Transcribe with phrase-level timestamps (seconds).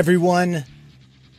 [0.00, 0.64] Everyone,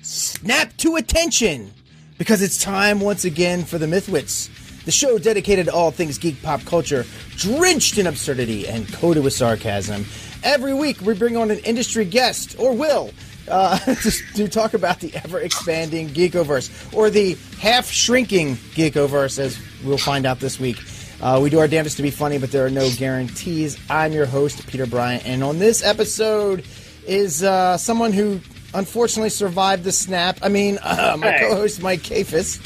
[0.03, 1.73] snap to attention
[2.19, 6.39] because it's time once again for the Mythwits, the show dedicated to all things geek
[6.43, 7.03] pop culture,
[7.37, 10.05] drenched in absurdity and coated with sarcasm.
[10.43, 13.09] Every week, we bring on an industry guest, or will,
[13.47, 13.79] uh,
[14.35, 20.27] to, talk about the ever expanding Geekoverse, or the half shrinking Geekoverse, as we'll find
[20.27, 20.77] out this week.
[21.19, 23.79] Uh, we do our damnedest to be funny, but there are no guarantees.
[23.89, 26.63] I'm your host, Peter Bryant, and on this episode
[27.07, 28.39] is uh, someone who
[28.73, 30.39] unfortunately survived the snap.
[30.41, 31.39] I mean, uh, my Hey.
[31.49, 32.59] co-host Mike Kafis.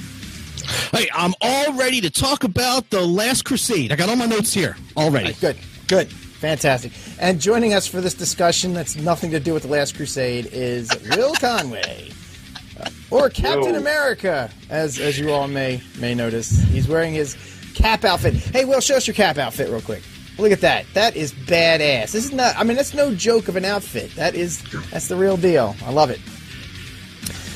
[0.91, 3.91] Hey, I'm all ready to talk about the Last Crusade.
[3.91, 4.75] I got all my notes here.
[4.97, 5.33] All ready.
[5.33, 6.91] Good, good, fantastic.
[7.19, 10.89] And joining us for this discussion that's nothing to do with the Last Crusade is
[11.15, 12.11] Will Conway,
[12.79, 13.79] uh, or Captain Yo.
[13.79, 16.49] America, as as you all may may notice.
[16.65, 17.35] He's wearing his
[17.75, 18.33] cap outfit.
[18.33, 20.01] Hey, Will, show us your cap outfit real quick.
[20.37, 20.85] Look at that.
[20.93, 22.11] That is badass.
[22.11, 22.55] This is not.
[22.57, 24.13] I mean, that's no joke of an outfit.
[24.15, 24.61] That is.
[24.91, 25.75] That's the real deal.
[25.85, 26.19] I love it.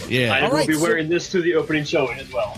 [0.10, 0.34] Yeah.
[0.34, 2.58] I will right, be so- wearing this to the opening showing as well.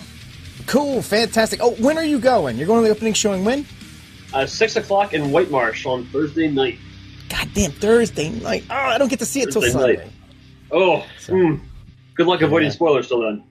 [0.67, 1.59] Cool, fantastic.
[1.61, 2.58] Oh, when are you going?
[2.58, 3.66] You're going to the opening showing when?
[4.33, 6.77] Uh, Six o'clock in White Marsh on Thursday night.
[7.27, 8.64] Goddamn Thursday night.
[8.69, 9.97] Oh, I don't get to see it till Sunday.
[9.97, 10.08] night.
[10.72, 11.55] Oh, hmm.
[12.16, 12.73] good luck avoiding Yeah.
[12.75, 13.44] spoilers till then.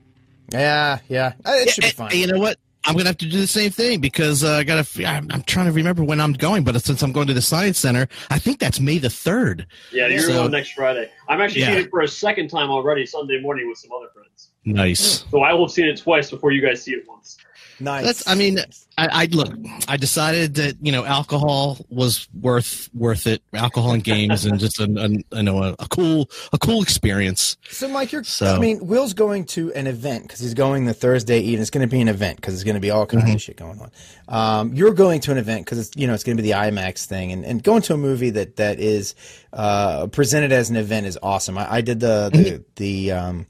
[0.51, 1.33] Yeah, yeah.
[1.45, 2.17] Uh, It should be Hey, fine.
[2.17, 2.57] you know what?
[2.85, 5.07] I'm gonna have to do the same thing because uh, I gotta.
[5.07, 7.77] I'm, I'm trying to remember when I'm going, but since I'm going to the Science
[7.77, 9.67] Center, I think that's May the third.
[9.91, 11.09] Yeah, you're So- going next Friday.
[11.29, 11.67] I'm actually Yeah.
[11.73, 14.49] seeing it for a second time already Sunday morning with some other friends.
[14.65, 15.25] Nice.
[15.31, 17.37] So I will have seen it twice before you guys see it once.
[17.81, 18.05] Nice.
[18.05, 18.27] That's.
[18.27, 18.59] I mean,
[18.97, 19.51] I, I look.
[19.87, 23.41] I decided that you know alcohol was worth worth it.
[23.53, 27.57] Alcohol and games and just a, a you know a, a cool a cool experience.
[27.69, 28.23] so, Mike, you're.
[28.23, 31.61] So- I mean, Will's going to an event because he's going the Thursday evening.
[31.61, 33.57] It's going to be an event because it's going to be all kinds of shit
[33.57, 33.91] going on.
[34.27, 36.55] Um, you're going to an event because it's you know it's going to be the
[36.55, 39.15] IMAX thing, and, and going to a movie that that is
[39.53, 41.57] uh, presented as an event is awesome.
[41.57, 43.11] I, I did the the the.
[43.13, 43.47] Um,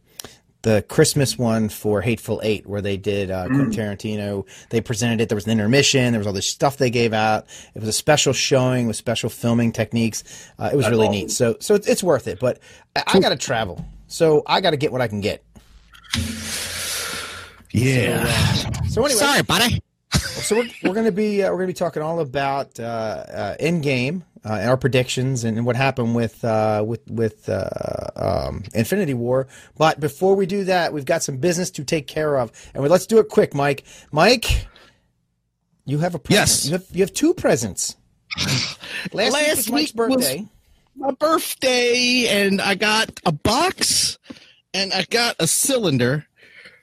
[0.64, 4.46] the Christmas one for Hateful Eight, where they did uh, Quentin Tarantino.
[4.70, 5.30] They presented it.
[5.30, 6.12] There was an intermission.
[6.12, 7.46] There was all this stuff they gave out.
[7.74, 10.24] It was a special showing with special filming techniques.
[10.60, 11.20] Uh, it was really awesome.
[11.20, 11.32] neat.
[11.32, 12.40] So, so it's, it's worth it.
[12.40, 12.60] But
[12.96, 15.44] I, I got to travel, so I got to get what I can get.
[17.72, 18.26] Yeah.
[18.90, 19.82] So anyway, Sorry, buddy.
[20.42, 22.84] So we're, we're going to be uh, we're going to be talking all about uh,
[22.84, 27.70] uh, Endgame uh, and our predictions and, and what happened with uh, with with uh,
[28.16, 29.48] um, Infinity War.
[29.78, 32.90] But before we do that, we've got some business to take care of, and we,
[32.90, 33.84] let's do it quick, Mike.
[34.12, 34.68] Mike,
[35.86, 36.40] you have a present.
[36.42, 36.66] Yes.
[36.66, 37.96] You have you have two presents.
[38.38, 40.48] Last, week Last was Mike's week was- birthday.
[40.96, 44.18] my birthday and I got a box
[44.74, 46.26] and I got a cylinder.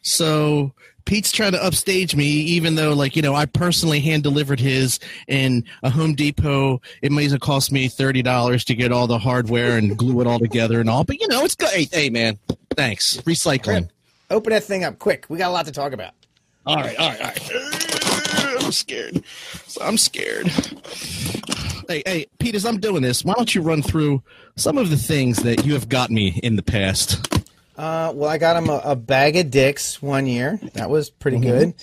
[0.02, 0.72] So
[1.08, 5.00] Pete's trying to upstage me, even though, like, you know, I personally hand delivered his
[5.26, 6.82] in a Home Depot.
[7.00, 10.38] It may have cost me $30 to get all the hardware and glue it all
[10.38, 11.04] together and all.
[11.04, 11.70] But, you know, it's good.
[11.70, 12.38] Hey, hey man,
[12.76, 13.16] thanks.
[13.22, 13.88] Recycling.
[14.28, 15.24] Open that thing up quick.
[15.30, 16.12] We got a lot to talk about.
[16.66, 18.56] All right, all right, all right.
[18.64, 19.24] I'm scared.
[19.80, 20.48] I'm scared.
[21.88, 24.22] Hey, hey, Pete, as I'm doing this, why don't you run through
[24.56, 27.37] some of the things that you have got me in the past?
[27.78, 30.58] Uh, well, I got him a, a bag of dicks one year.
[30.74, 31.74] That was pretty good.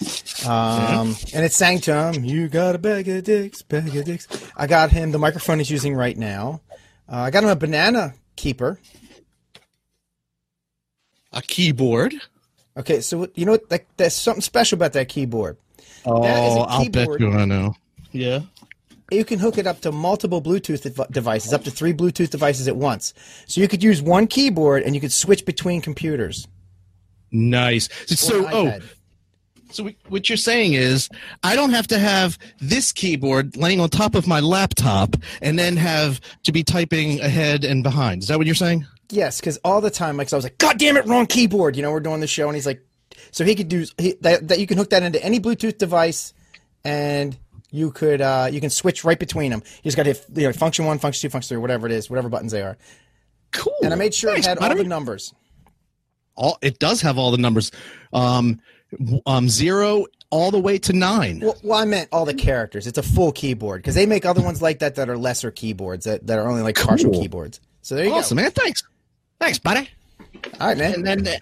[0.46, 4.28] Um, and it sang to him, "You got a bag of dicks, bag of dicks."
[4.58, 6.60] I got him the microphone he's using right now.
[7.10, 8.78] Uh, I got him a banana keeper.
[11.32, 12.14] A keyboard.
[12.76, 13.72] Okay, so you know what?
[13.72, 15.56] Like, there's something special about that keyboard.
[16.06, 17.74] Oh, That is a I'll bet you I know.
[18.12, 18.42] Yeah.
[19.12, 22.68] You can hook it up to multiple Bluetooth dev- devices, up to three Bluetooth devices
[22.68, 23.14] at once.
[23.46, 26.48] So you could use one keyboard and you could switch between computers.
[27.32, 27.90] Nice.
[28.08, 28.80] So, oh,
[29.70, 31.10] so we- what you're saying is,
[31.44, 35.78] I don't have to have this keyboard laying on top of my laptop and then
[35.78, 38.24] have to be typing ahead and behind.
[38.24, 38.88] Is that what you're saying?
[39.12, 41.76] Yes, because all the time, like, so I was like, God damn it, wrong keyboard.
[41.76, 42.82] You know, we're doing the show, and he's like,
[43.32, 44.48] so he could do he, that.
[44.48, 46.34] That you can hook that into any Bluetooth device,
[46.84, 47.38] and
[47.76, 49.62] you could uh, you can switch right between them.
[49.78, 51.92] You just got to hit you know, function one, function two, function three, whatever it
[51.92, 52.78] is, whatever buttons they are.
[53.52, 53.74] Cool.
[53.84, 55.34] And I made sure Nice, it had all the numbers.
[56.36, 57.72] all it does have all the numbers
[58.14, 58.60] um
[59.26, 62.88] um zero all the way to nine Well, well, I meant all the characters.
[62.88, 66.06] It's a full keyboard because they make other ones like that that are lesser keyboards
[66.06, 67.22] that, that are only like partial Cool.
[67.22, 67.62] keyboards.
[67.82, 68.18] So there you go.
[68.18, 68.84] awesome man thanks
[69.40, 69.88] thanks buddy.
[70.60, 70.94] All right, man.
[71.08, 71.40] and then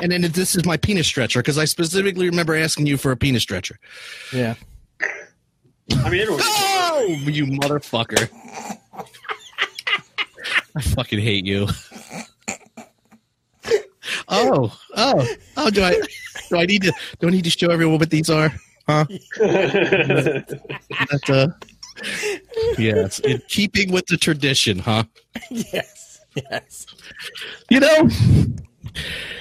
[0.00, 3.16] and then this is my penis stretcher because i specifically remember asking you for a
[3.16, 3.76] penis stretcher
[4.32, 4.54] yeah.
[5.98, 6.40] I mean, everyone.
[6.42, 8.28] oh you motherfucker
[10.76, 11.66] i fucking hate you
[14.28, 16.00] oh oh oh do i
[16.50, 18.52] do i need to do i need to show everyone what these are
[18.88, 19.04] huh
[19.38, 21.48] That, uh,
[22.78, 25.04] yes in keeping with the tradition huh
[25.50, 26.20] yes.
[26.50, 26.86] Yes.
[27.68, 28.08] You know?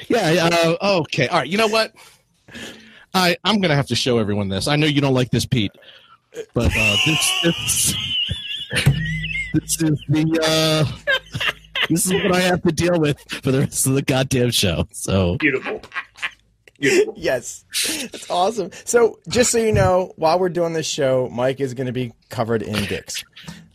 [0.09, 0.49] Yeah.
[0.51, 1.29] Uh, okay.
[1.29, 1.47] All right.
[1.47, 1.93] You know what?
[3.13, 4.67] I I'm gonna have to show everyone this.
[4.67, 5.71] I know you don't like this, Pete,
[6.53, 7.95] but uh, this this
[9.53, 11.11] this is the uh,
[11.89, 14.87] this is what I have to deal with for the rest of the goddamn show.
[14.91, 15.81] So Beautiful.
[16.79, 17.13] Beautiful.
[17.15, 17.63] Yes.
[18.11, 18.71] That's awesome.
[18.85, 22.11] So, just so you know, while we're doing this show, Mike is going to be
[22.29, 23.23] covered in dicks.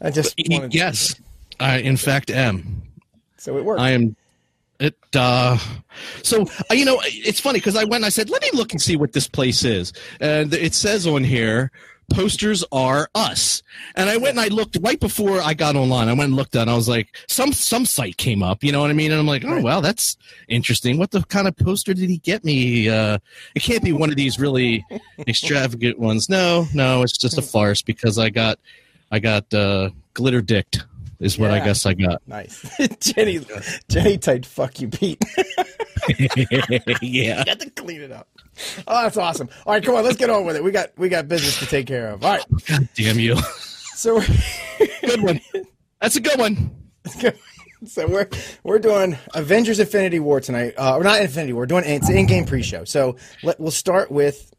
[0.03, 1.15] I just wanted yes,
[1.61, 2.83] I in fact am.
[3.37, 3.81] So it works.
[3.81, 4.17] I am.
[4.79, 5.57] It uh
[6.23, 8.73] so uh, you know it's funny because I went and I said let me look
[8.73, 11.73] and see what this place is and it says on here
[12.11, 13.63] posters are us.
[13.95, 16.09] And I went and I looked right before I got online.
[16.09, 18.73] I went and looked at and I was like some some site came up you
[18.73, 19.11] know what I mean?
[19.13, 20.17] And I'm like oh well that's
[20.49, 20.99] interesting.
[20.99, 22.89] What the kind of poster did he get me?
[22.89, 23.19] Uh
[23.55, 24.85] it can't be one of these really
[25.27, 26.29] extravagant ones.
[26.29, 28.59] No no it's just a farce because I got
[29.11, 30.85] I got uh glitter dicked
[31.21, 32.23] is what I guess I got.
[32.27, 32.63] Nice.
[33.01, 33.41] Jenny,
[33.89, 35.23] Jenny typed, fuck you, Pete.
[37.01, 37.39] yeah.
[37.39, 38.29] You got to clean it up.
[38.89, 39.49] Oh, that's awesome.
[39.67, 40.65] All right, come on, let's get on with it.
[40.65, 42.25] We got we got business to take care of.
[42.25, 42.45] All right.
[42.67, 43.37] God damn you.
[43.95, 44.21] So
[45.01, 45.41] Good one.
[46.01, 46.75] That's a good one.
[47.87, 48.29] so we're
[48.63, 50.75] we're doing Avengers Infinity War tonight.
[50.77, 51.63] Uh, or not Infinity War.
[51.63, 52.85] We're doing it's an Endgame pre-show.
[52.85, 54.53] So let, we'll start with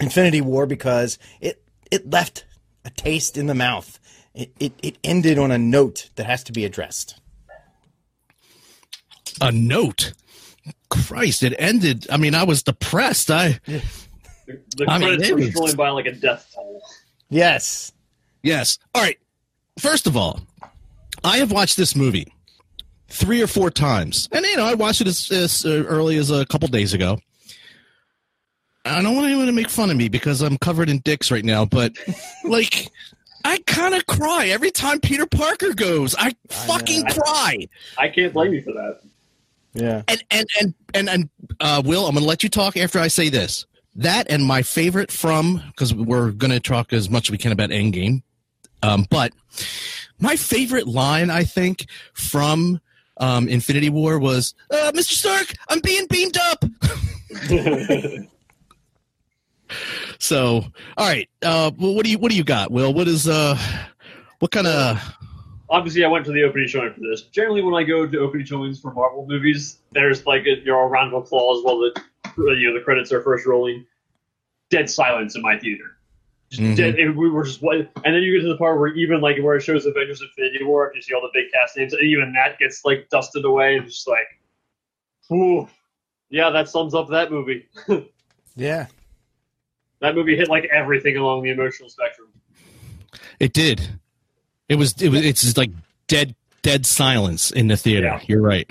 [0.00, 2.44] Infinity War because it it left
[2.84, 3.98] a taste in the mouth.
[4.34, 7.20] It, it it ended on a note that has to be addressed.
[9.40, 10.12] A note.
[10.94, 12.06] Christ, it ended.
[12.10, 13.30] I mean, I was depressed.
[13.30, 13.82] I The,
[14.76, 16.82] the I mean, credits are maybe- going by like a death toll.
[17.30, 17.92] Yes.
[18.42, 18.78] yes.
[18.94, 19.18] All right.
[19.78, 20.40] First of all,
[21.24, 22.32] I have watched this movie
[23.08, 26.30] three or four times, and you know, I watched it as, as uh, early as
[26.30, 27.18] a couple days ago.
[28.84, 31.44] I don't want anyone to make fun of me because I'm covered in dicks right
[31.44, 31.92] now, but
[32.44, 32.88] like.
[33.46, 36.14] I kind of cry every time Peter Parker goes.
[36.18, 37.12] I fucking know.
[37.12, 37.68] cry.
[37.98, 39.00] I can't blame you for that.
[39.74, 40.02] Yeah.
[40.08, 41.28] and and and and, and
[41.60, 43.66] uh, Will, I'm going to let you talk after I say this.
[43.96, 47.52] That and my favorite from because we're going to talk as much as we can
[47.52, 48.22] about Endgame,
[48.82, 49.32] um, but
[50.18, 52.80] my favorite line I think from
[53.18, 55.12] um, Infinity War was, uh, "Mr.
[55.12, 56.64] Stark, I'm being beamed up."
[60.18, 60.64] so,
[60.96, 62.92] all right, uh, well, what do you what do you got, Will?
[62.92, 63.56] What is uh,
[64.40, 65.00] what kind of
[65.70, 67.22] Obviously, I went to the opening showing for this.
[67.22, 70.78] Generally, when I go to opening showings for Marvel movies, there's like a, you know,
[70.78, 71.92] a round of applause while the
[72.36, 73.86] you know the credits are first rolling.
[74.70, 75.98] Dead silence in my theater.
[76.50, 76.76] Just Mhm.
[76.76, 79.38] dead, and we were just and then you get to the part where even like
[79.38, 82.32] where it shows Avengers Infinity War, you see all the big cast names, and even
[82.34, 84.26] that gets like dusted away, and just like,
[85.32, 85.66] ooh,
[86.28, 87.66] yeah, that sums up that movie.
[88.56, 88.86] Yeah.
[89.98, 92.28] that movie hit like everything along the emotional spectrum.
[93.40, 93.98] It did.
[94.68, 95.00] It was.
[95.02, 95.24] It was.
[95.24, 95.70] It's just like
[96.06, 98.06] dead, dead silence in the theater.
[98.06, 98.20] Yeah.
[98.26, 98.68] You're right.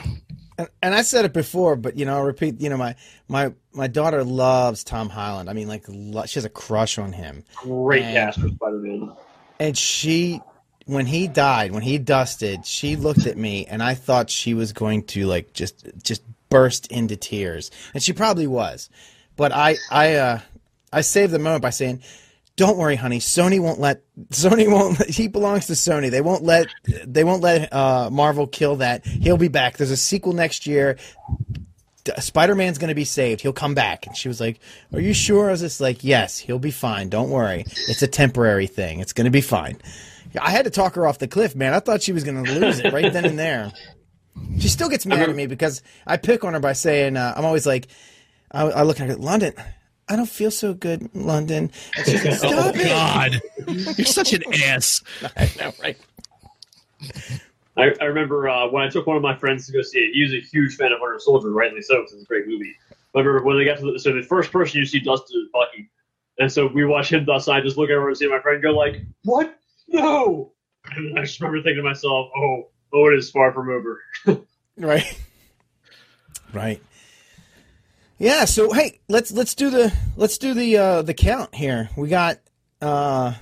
[0.57, 2.59] And, and I said it before, but you know, I'll repeat.
[2.61, 2.95] You know, my
[3.27, 5.49] my my daughter loves Tom Holland.
[5.49, 7.43] I mean, like, lo- she has a crush on him.
[7.55, 9.11] Great And- cast for Spider Man.
[9.59, 10.41] And she,
[10.87, 14.73] when he died, when he dusted, she looked at me, and I thought she was
[14.73, 18.89] going to like just just burst into tears, and she probably was.
[19.35, 20.39] But I I uh
[20.91, 22.01] I saved the moment by saying.
[22.55, 23.19] Don't worry, honey.
[23.19, 25.03] Sony won't let Sony won't.
[25.09, 26.11] He belongs to Sony.
[26.11, 26.67] They won't let
[27.05, 29.05] they won't let uh, Marvel kill that.
[29.05, 29.77] He'll be back.
[29.77, 30.97] There's a sequel next year.
[32.19, 33.41] Spider Man's going to be saved.
[33.41, 34.05] He'll come back.
[34.05, 34.59] And she was like,
[34.91, 35.47] Are you sure?
[35.47, 37.09] I was just like, Yes, he'll be fine.
[37.09, 37.63] Don't worry.
[37.87, 38.99] It's a temporary thing.
[38.99, 39.77] It's going to be fine.
[40.39, 41.73] I had to talk her off the cliff, man.
[41.73, 43.71] I thought she was going to lose it right then and there.
[44.59, 47.45] She still gets mad at me because I pick on her by saying, uh, I'm
[47.45, 47.87] always like,
[48.51, 49.53] I, I look at her, London,
[50.09, 51.71] I don't feel so good, London.
[51.97, 52.87] And she's like, Stop it.
[52.87, 53.41] God,
[53.97, 55.01] you're such an ass.
[55.37, 55.97] I know, right?
[57.75, 60.13] I, I remember uh, when I took one of my friends to go see it.
[60.13, 62.75] He was a huge fan of Winter Soldier, rightly so, because it's a great movie.
[63.15, 65.49] I remember when they got to the, so the first person you see Dustin is
[65.53, 65.89] Bucky,
[66.39, 67.47] and so we watch him dust.
[67.47, 69.57] And I just look over and see my friend go like, "What?
[69.87, 70.51] No!"
[70.85, 74.01] And I just remember thinking to myself, "Oh, oh, it is far from over."
[74.75, 75.19] Right.
[76.51, 76.81] Right.
[78.23, 81.89] Yeah, so hey, let's let's do the let's do the uh the count here.
[81.97, 82.39] We got
[82.81, 83.33] uh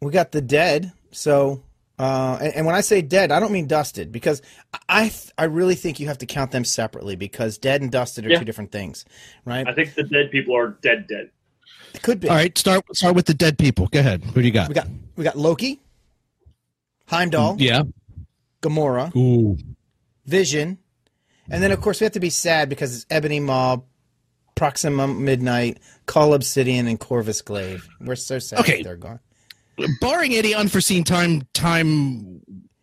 [0.00, 0.90] we got the dead.
[1.10, 1.62] So
[1.98, 4.40] uh and, and when I say dead, I don't mean dusted because
[4.88, 8.24] I th- I really think you have to count them separately because dead and dusted
[8.24, 8.38] are Yeah.
[8.38, 9.04] two different things,
[9.44, 9.68] right?
[9.68, 11.28] I think the dead people are dead, dead.
[11.92, 12.30] It could be.
[12.30, 13.86] All right, start start with the dead people.
[13.88, 14.24] Go ahead.
[14.24, 14.68] Who do you got?
[14.68, 15.82] We got we got Loki,
[17.06, 17.82] Heimdall, Yeah.
[18.62, 19.58] Gamora, Ooh.
[20.24, 20.78] Vision,
[21.50, 23.80] and then of course we have to be sad because it's Ebony Maw,
[24.56, 27.88] Proxima Midnight, Cull Obsidian, and Corvus Glaive.
[28.00, 28.82] We're so sad Okay.
[28.82, 29.20] they're gone.
[30.00, 32.40] Barring any unforeseen time time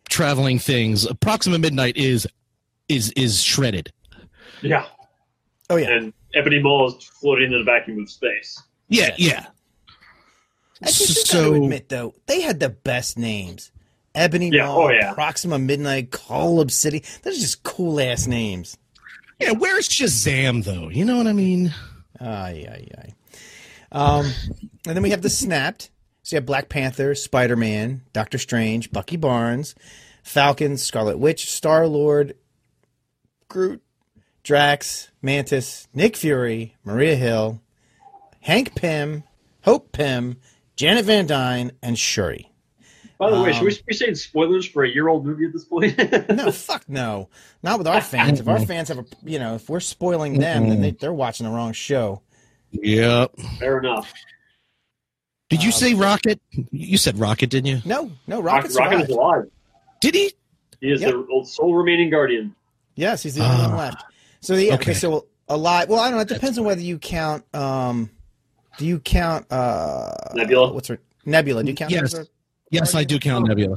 [0.08, 1.06] traveling things.
[1.20, 2.26] Proxima Midnight is
[2.88, 3.92] is is shredded.
[4.62, 4.86] Yeah.
[5.68, 5.90] Oh yeah.
[5.90, 8.62] And Ebony Maw is floating in the vacuum of space.
[8.88, 9.46] Yeah, yeah.
[10.82, 13.72] I just got to admit though, they had the best names.
[14.14, 15.12] Ebony Yeah, Maw, oh, yeah.
[15.14, 17.02] Proxima Midnight, Cull Obsidian.
[17.02, 17.20] City.
[17.22, 18.76] Those are just cool ass names.
[19.40, 20.88] Yeah, where's Shazam though?
[20.88, 21.74] You know what I mean?
[22.20, 23.14] Ay, ay, ay.
[23.92, 24.26] Um,
[24.86, 25.90] and then we have the Snapped.
[26.22, 29.74] So you have Black Panther, Spider Man, Doctor Strange, Bucky Barnes,
[30.22, 32.34] Falcon, Scarlet Witch, Star Lord,
[33.48, 33.82] Groot,
[34.42, 37.60] Drax, Mantis, Nick Fury, Maria Hill,
[38.40, 39.24] Hank Pym,
[39.64, 40.38] Hope Pym,
[40.76, 42.50] Janet Van Dyne, and Shuri.
[43.18, 45.52] By the way, Um, should we be saying spoilers for a year old movie at
[45.52, 45.96] this point?
[46.28, 47.28] No, fuck no.
[47.62, 48.40] Not with our fans.
[48.40, 51.46] If our fans have a, you know, if we're spoiling them, then they, they're watching
[51.46, 52.22] the wrong show.
[52.72, 53.38] Yep.
[53.60, 54.12] Fair enough.
[55.48, 56.40] Did you Um, say Rocket?
[56.72, 57.80] You said Rocket, didn't you?
[57.84, 59.10] No, no, Rocket, Rocket is alive.
[59.10, 59.50] alive.
[60.00, 60.32] Did he?
[60.80, 61.12] He is Yep.
[61.14, 62.54] the sole remaining guardian.
[62.96, 63.76] Yes, he's the only one Ah.
[63.76, 64.04] left.
[64.40, 64.74] So the, okay.
[64.90, 64.94] Okay.
[64.94, 65.88] so alive.
[65.88, 66.22] Well, I don't know.
[66.22, 67.44] It depends on whether you count.
[67.54, 68.10] Um,
[68.78, 70.72] do you count uh, Nebula?
[70.72, 71.62] What's her Nebula?
[71.62, 71.92] Do you count?
[71.92, 72.00] Yes.
[72.00, 72.28] her as a-
[72.70, 73.76] Yes, I do count Nebula.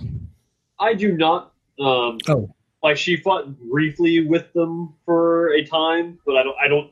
[0.79, 1.53] I do not.
[1.79, 2.53] Um, Oh.
[2.83, 6.55] like she fought briefly with them for a time, but I don't.
[6.63, 6.91] I don't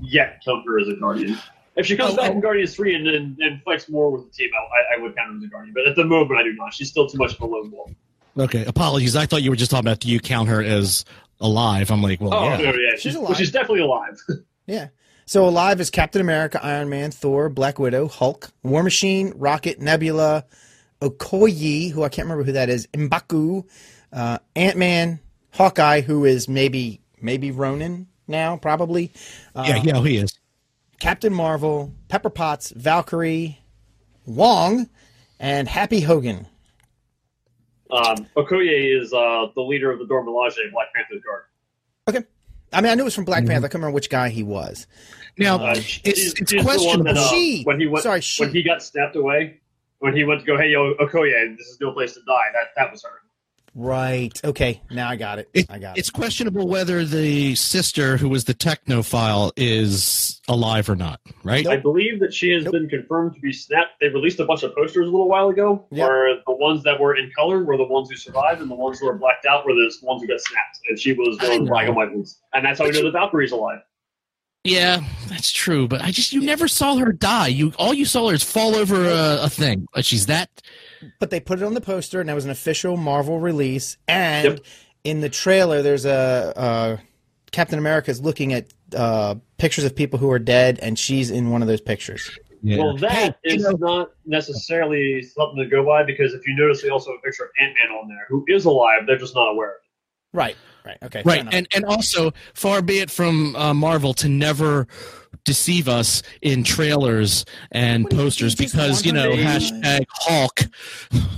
[0.00, 1.38] yet count her as a guardian.
[1.76, 2.34] If she comes Oh, back oh.
[2.34, 5.30] in Guardians three and, and and fights more with the team, I, I would count
[5.32, 5.74] her as a guardian.
[5.74, 6.72] But at the moment, I do not.
[6.74, 7.90] She's still too much of a lone wolf.
[8.38, 9.14] Okay, apologies.
[9.16, 11.04] I thought you were just talking about do you count her as
[11.40, 11.90] alive?
[11.90, 12.56] I'm like, well, Oh yeah.
[12.56, 13.28] no, yeah, She's she's, alive.
[13.28, 14.18] well, she's definitely alive.
[14.66, 14.88] Yeah.
[15.26, 20.44] So alive is Captain America, Iron Man, Thor, Black Widow, Hulk, War Machine, Rocket, Nebula,
[21.02, 23.64] Okoye, who I can't remember who that is, Mbaku,
[24.12, 25.18] uh, Ant Man,
[25.52, 29.12] Hawkeye, who is maybe maybe Ronin now, probably.
[29.54, 30.38] Uh, yeah, yeah, he is.
[31.00, 33.58] Captain Marvel, Pepper Potts, Valkyrie,
[34.26, 34.88] Wong,
[35.40, 36.46] and Happy Hogan.
[37.90, 41.42] Um, Okoye is uh, the leader of the Dora Milaje, Black Panther's guard.
[42.08, 42.26] Okay.
[42.72, 43.66] I mean, I knew it was from Black Panther.
[43.66, 44.86] I couldn't remember which guy he was.
[45.36, 47.04] Now Uh, it's she's- it's she's the one questionable.
[47.04, 49.60] that, uh, She- when he went, sorry, she- when he got snapped away,
[50.02, 52.48] when he went to go, hey, yo, Okoye, this is no place to die.
[52.52, 53.10] That that was her.
[53.74, 54.38] Right.
[54.44, 54.82] Okay.
[54.90, 55.48] Now I got it.
[55.54, 56.00] It- I got it.
[56.00, 61.66] it's questionable whether the sister who was the technophile is alive or not, right?
[61.66, 62.72] I believe that she has Nope.
[62.72, 63.92] been confirmed to be snapped.
[64.00, 66.06] They released a bunch of posters a little while ago, Yep.
[66.06, 68.98] where the ones that were in color were the ones who survived, and the ones
[68.98, 70.78] who were blacked out were the ones who got snapped.
[70.90, 71.70] And she was one I of the know.
[71.70, 73.78] black and white ones, and that's how we know you- the Valkyrie's alive.
[74.64, 75.88] Yeah, that's true.
[75.88, 77.48] But I just you never saw her die.
[77.48, 79.86] You all you saw her is fall over a, a thing.
[79.94, 80.48] Like she's that.
[81.18, 83.96] but they put it on the poster, and that was an official Marvel release.
[84.06, 84.60] And Yep.
[85.04, 86.96] in the trailer, there's a uh,
[87.50, 91.50] Captain America is looking at uh, pictures of people who are dead, and she's in
[91.50, 92.30] one of those pictures.
[92.62, 92.78] Yeah.
[92.78, 96.82] Well, that Hey, you know- not necessarily something to go by because if you notice,
[96.82, 99.00] they also have a picture of Ant Man on there, who is alive.
[99.08, 100.36] They're just not aware of it.
[100.36, 100.56] Right.
[100.84, 100.98] Right.
[101.02, 101.22] Okay.
[101.24, 104.88] right, and and also far be it from uh, Marvel to never
[105.44, 110.60] deceive us in trailers and What posters you because you know wonder- hashtag Hulk.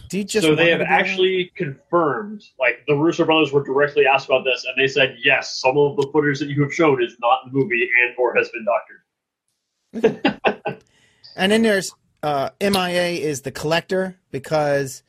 [0.08, 4.06] Do you just so they have to actually confirmed, like the Russo brothers were directly
[4.06, 7.02] asked about this, and they said yes, some of the footage that you have shown
[7.02, 10.80] is not in the movie, and or has been doctored.
[11.36, 15.02] And then there's uh, MIA is the collector because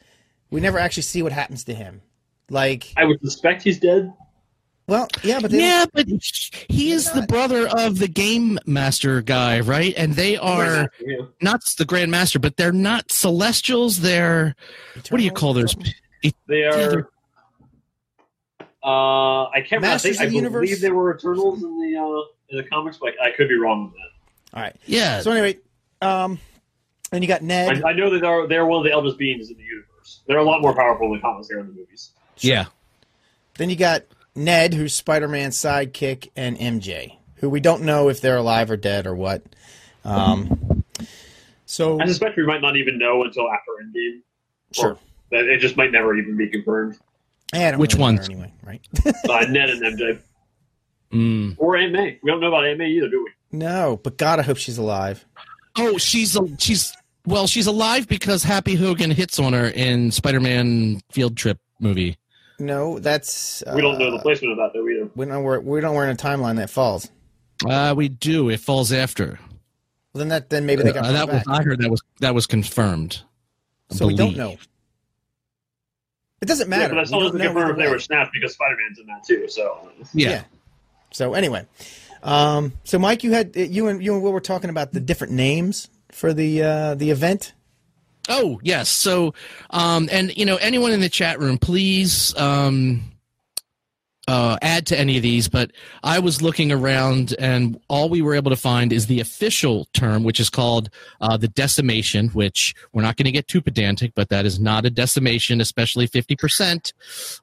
[0.50, 2.02] we never actually see what happens to him.
[2.50, 4.14] Like, I would suspect he's dead.
[4.88, 6.08] Well, yeah, but they don't- Yeah, but
[6.70, 9.94] he is the brother of the game master guy, right?
[9.98, 11.26] And they are Yeah.
[11.42, 14.00] not the Grand Master, but they're not Celestials.
[14.02, 14.56] They're
[15.10, 15.76] what do you call those?
[16.24, 17.10] They they're-
[18.84, 19.88] Uh, I can't remember.
[19.88, 20.62] I, Masters think, I of the Universe?
[20.70, 23.86] believe they were Eternals in the uh, in the comics, but I could be wrong
[23.86, 24.58] with that.
[24.58, 24.76] All right.
[24.86, 25.58] Yeah, So anyway,
[26.02, 26.38] um,
[27.12, 27.84] and you got Ned.
[27.84, 30.22] I, I know that they're they're one of the eldest beings in the universe.
[30.28, 32.12] They're a lot more powerful in the comics than in the movies.
[32.38, 32.66] yeah.
[33.58, 34.04] Then you got
[34.36, 38.78] Ned, who's Spider Man's sidekick, and MJ, who we don't know if they're alive or
[38.78, 39.44] dead or what.
[40.04, 40.84] Um,
[41.66, 44.22] so I suspect we might not even know until after Endgame.
[44.74, 44.98] sure,
[45.32, 46.98] That it just might never even be confirmed.
[47.54, 48.26] Eh, Which really ones?
[48.30, 48.82] anyway, right?
[49.30, 50.20] Uh, Ned and MJ
[51.14, 51.56] Mm.
[51.60, 52.20] or Aunt May.
[52.24, 53.58] We don't know about Aunt May either, do we?
[53.58, 55.24] no, but God, I hope she's alive.
[55.78, 56.94] Oh, she's she's
[57.26, 62.18] well, she's alive because Happy Hogan hits on her in Spider-Man Field Trip movie.
[62.60, 65.10] No, that's uh, We don't know the placement of that though either.
[65.16, 65.44] We don't.
[65.44, 65.96] We're, we don't.
[65.96, 67.10] We're in a timeline that falls.
[67.68, 68.50] Uh, we do.
[68.50, 69.40] It falls after.
[70.14, 71.60] Well, then that then maybe they got Uh, brought that was.
[71.60, 73.22] I heard that was that was confirmed.
[73.92, 74.58] I so we don't know.
[76.42, 76.84] It doesn't matter.
[76.84, 76.96] Yeah, matter.
[76.96, 79.24] but that still We doesn't confirm if they were snapped because Spider Man's in that
[79.24, 79.48] too.
[79.48, 80.30] So Yeah.
[80.30, 80.44] Yeah.
[81.12, 81.66] So anyway,
[82.24, 85.34] um, so Mike, you had you and you and Will were talking about the different
[85.34, 87.54] names for the uh, the event.
[88.28, 88.90] Oh yes.
[88.90, 89.34] So,
[89.70, 93.04] um, and you know, anyone in the chat room, please um,
[94.28, 95.48] uh, add to any of these.
[95.48, 95.72] But
[96.04, 100.24] I was looking around, and all we were able to find is the official term,
[100.24, 100.90] which is called
[101.22, 102.30] uh, the decimation.
[102.30, 106.08] Which we're not going to get too pedantic, but that is not a decimation, especially
[106.08, 106.94] fifty percent,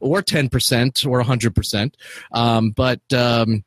[0.00, 1.96] or ten percent, or hundred percent.
[2.32, 3.62] Um, but um,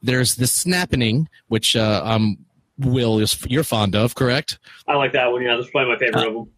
[0.00, 2.38] there's the snapping, which uh, um,
[2.78, 4.58] Will is you're fond of, correct?
[4.86, 5.42] I like that one.
[5.42, 6.50] Yeah, that's probably my favorite Uh, of them.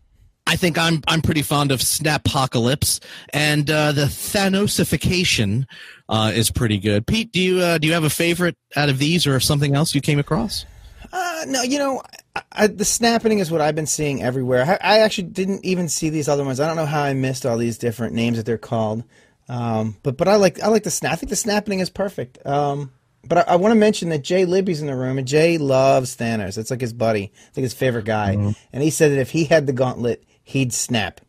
[0.46, 3.00] I think I'm I'm pretty fond of Snapocalypse
[3.32, 5.64] and uh, the Thanosification
[6.08, 7.06] uh, is pretty good.
[7.06, 9.94] Pete, do you uh, do you have a favorite out of these or something else
[9.94, 10.64] you came across?
[11.12, 12.02] Uh, no, you know,
[12.34, 14.64] I, I, the snapping is what I've been seeing everywhere.
[14.64, 16.58] I, I actually didn't even see these other ones.
[16.60, 19.04] I don't know how I missed all these different names that they're called.
[19.48, 21.12] Um, but but I like I like the snap.
[21.12, 22.44] I think the snapping is perfect.
[22.46, 22.92] Um,
[23.28, 26.16] but I, I want to mention that Jay Libby's in the room, and Jay loves
[26.16, 26.58] Thanos.
[26.58, 27.32] It's like his buddy.
[27.34, 28.54] I think his favorite guy.
[28.72, 31.20] And he said that if he had the gauntlet, he'd snap.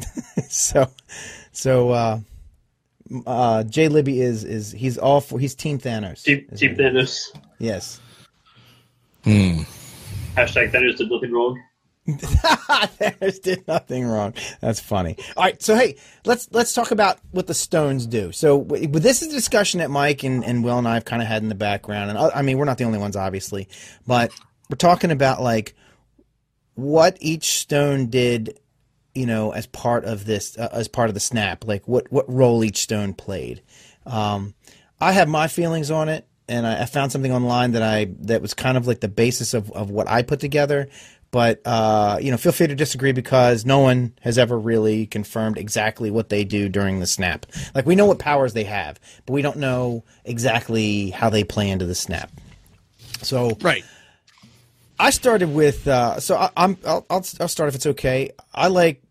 [0.48, 0.90] so,
[1.52, 2.20] so uh,
[3.26, 6.24] uh, Jay Libby is is he's all for he's Team Thanos.
[6.24, 7.36] Cheap, is cheap what he- Thanos.
[7.58, 8.00] Yes.
[9.24, 11.60] Hashtag Thanos did nothing wrong.
[12.08, 14.34] Thanos did nothing wrong.
[14.60, 15.16] That's funny.
[15.36, 15.96] All right, so hey,
[16.26, 18.30] let's let's talk about what the Stones do.
[18.30, 21.28] So, this is a discussion that Mike and, and Will and I have kind of
[21.28, 23.68] had in the background, and uh, I mean, we're not the only ones, obviously,
[24.06, 24.30] but
[24.68, 25.74] we're talking about like
[26.74, 28.60] what each stone did,
[29.14, 32.30] you know, as part of this, uh, as part of the snap, like what what
[32.30, 33.62] role each stone played.
[34.04, 34.54] Um,
[35.00, 38.42] I have my feelings on it, and I, I found something online that I that
[38.42, 40.88] was kind of like the basis of, of what I put together.
[41.34, 45.58] But uh, you know, feel free to disagree because no one has ever really confirmed
[45.58, 47.44] exactly what they do during the snap.
[47.74, 51.70] Like we know what powers they have, but we don't know exactly how they play
[51.70, 52.30] into the snap.
[53.22, 53.84] So Right.
[54.96, 58.30] I started with uh, so I, I'm I'll, I'll I'll start if it's okay.
[58.54, 59.02] I like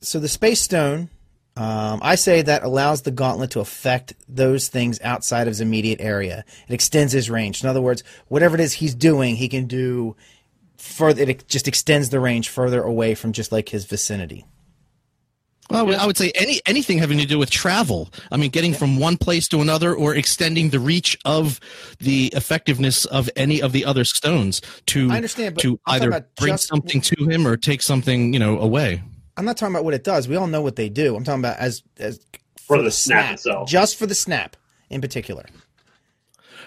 [0.00, 1.10] so the space stone.
[1.56, 6.00] Um, I say that allows the gauntlet to affect those things outside of his immediate
[6.00, 6.44] area.
[6.68, 7.62] It extends his range.
[7.64, 10.14] In other words, whatever it is he's doing, he can do
[10.84, 11.22] further.
[11.22, 14.44] It just extends the range further away from just like his vicinity.
[15.70, 18.10] Well, I would- I would say any anything having to do with travel.
[18.30, 21.58] I mean, getting from one place to another, or extending the reach of
[22.00, 26.12] the effectiveness of any of the other stones to I understand, but to I'm talking
[26.14, 29.02] either bring just- something to him or take something you know away.
[29.38, 30.28] I'm not talking about what it does.
[30.28, 31.16] We all know what they do.
[31.16, 32.20] I'm talking about as as
[32.60, 33.66] For the snap itself.
[33.68, 34.56] just for the snap
[34.90, 35.46] in particular.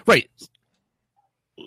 [0.06, 0.28] Right.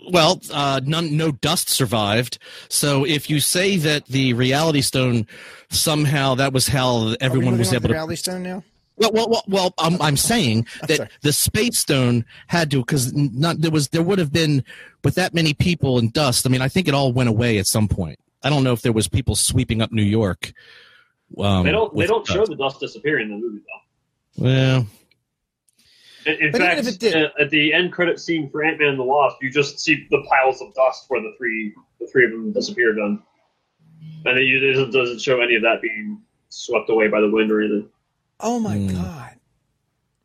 [0.09, 2.37] Well, uh, none, no dust survived.
[2.69, 5.27] So if you say that the reality stone
[5.69, 8.43] somehow that was how Are we everyone was on to able the to reality stone
[8.43, 8.63] now.
[8.97, 11.09] Well, well, well, well I'm, I'm saying that sorry.
[11.21, 14.63] the space stone had to because not there was there would have been
[15.03, 16.45] with that many people and dust.
[16.45, 18.19] I mean, I think it all went away at some point.
[18.43, 20.53] I don't know if there was people sweeping up New York.
[21.37, 21.95] Um, They don't.
[21.95, 24.43] They don't show the dust disappearing in the movie though.
[24.43, 24.87] Well,
[26.25, 28.63] In, in But even fact, if it did- uh, at the end credit scene for
[28.63, 31.73] Ant Man and the Wasp, you just see the piles of dust where the three
[31.99, 33.21] the three of them disappeared on,
[34.25, 37.51] and it, it doesn't- doesn't show any of that being swept away by the wind
[37.51, 37.87] or anything.
[38.39, 38.87] Oh my Hmm.
[38.95, 39.31] god.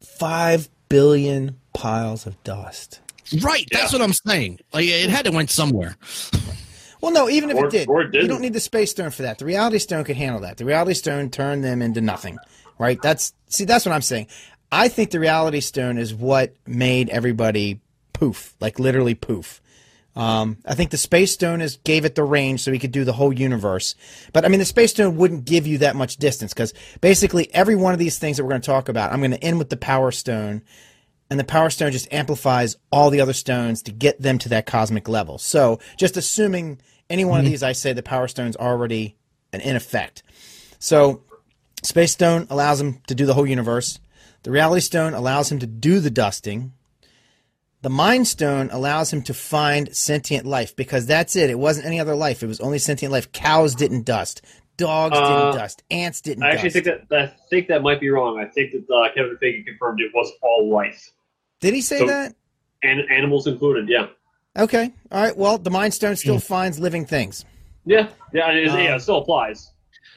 [0.01, 3.01] Five billion piles of dust.
[3.43, 3.67] right.
[3.73, 4.61] That's what I'm saying.
[4.73, 5.97] Like it had to went somewhere.
[7.01, 9.23] Well, no, even if Or- it did, or you don't need the space stone for
[9.23, 9.39] that.
[9.39, 10.57] The reality stone could handle that.
[10.57, 12.39] The reality stone turned them into nothing,
[12.79, 13.01] right?
[13.03, 14.29] That's see, that's what I'm saying.
[14.71, 17.81] I think the reality stone is what made everybody
[18.13, 19.61] poof, like literally poof.
[20.17, 23.05] Um, I think the space stone is gave it the range so he could do
[23.05, 23.95] the whole universe.
[24.33, 27.77] But I mean, the space stone wouldn't give you that much distance because basically every
[27.77, 29.69] one of these things that we're going to talk about, I'm going to end with
[29.69, 30.63] the power stone,
[31.29, 34.65] and the power stone just amplifies all the other stones to get them to that
[34.65, 35.37] cosmic level.
[35.37, 39.17] So just assuming any one of these, I say the power stone's already
[39.53, 40.23] an in effect.
[40.79, 41.25] So
[41.83, 43.99] space stone allows him to do the whole universe.
[44.47, 46.73] The reality stone allows him to do the dusting.
[47.83, 51.51] The Mind Stone allows him to find sentient life because that's it.
[51.51, 52.45] It wasn't any other life.
[52.45, 53.33] It was only sentient life.
[53.33, 54.43] Cows didn't dust.
[54.77, 55.83] Dogs Uh, didn't dust.
[55.91, 56.85] Ants didn't I actually dust.
[56.85, 58.39] think that I think that might be wrong.
[58.39, 61.11] I think that uh, Kevin Feige confirmed it was all life,
[61.61, 62.37] Did he say So- that?
[62.85, 63.89] and animals included.
[63.89, 64.07] Yeah,
[64.57, 64.93] Okay.
[65.11, 65.37] All right.
[65.37, 67.45] Well, the Mind Stone still finds living things.
[67.85, 68.53] yeah, yeah.
[68.53, 69.73] It, is- Um, yeah, it still applies.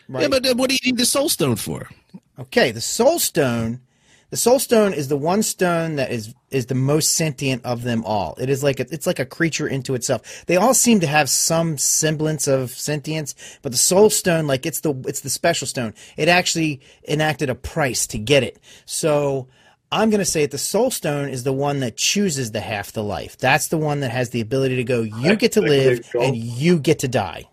[0.08, 0.22] Right.
[0.22, 1.90] Yeah, but uh, what do you need the soul stone for?
[2.38, 3.82] Okay, the Soul Stone.
[4.32, 8.04] The Soul Stone is the one stone that is is the most sentient of them
[8.06, 8.36] all.
[8.40, 10.46] It is like a, it's like a creature into itself.
[10.46, 14.82] They all seem to have some semblance of sentience, but the Soul Stone, like it's
[14.82, 15.96] the it's the special stone.
[16.16, 18.60] It actually enacted a price to get it.
[18.86, 19.48] So
[19.92, 22.92] I'm going to say that the Soul Stone is the one that chooses the half
[22.92, 23.36] the life.
[23.36, 25.02] That's the one that has the ability to go.
[25.02, 27.50] You get to live, and you get to die.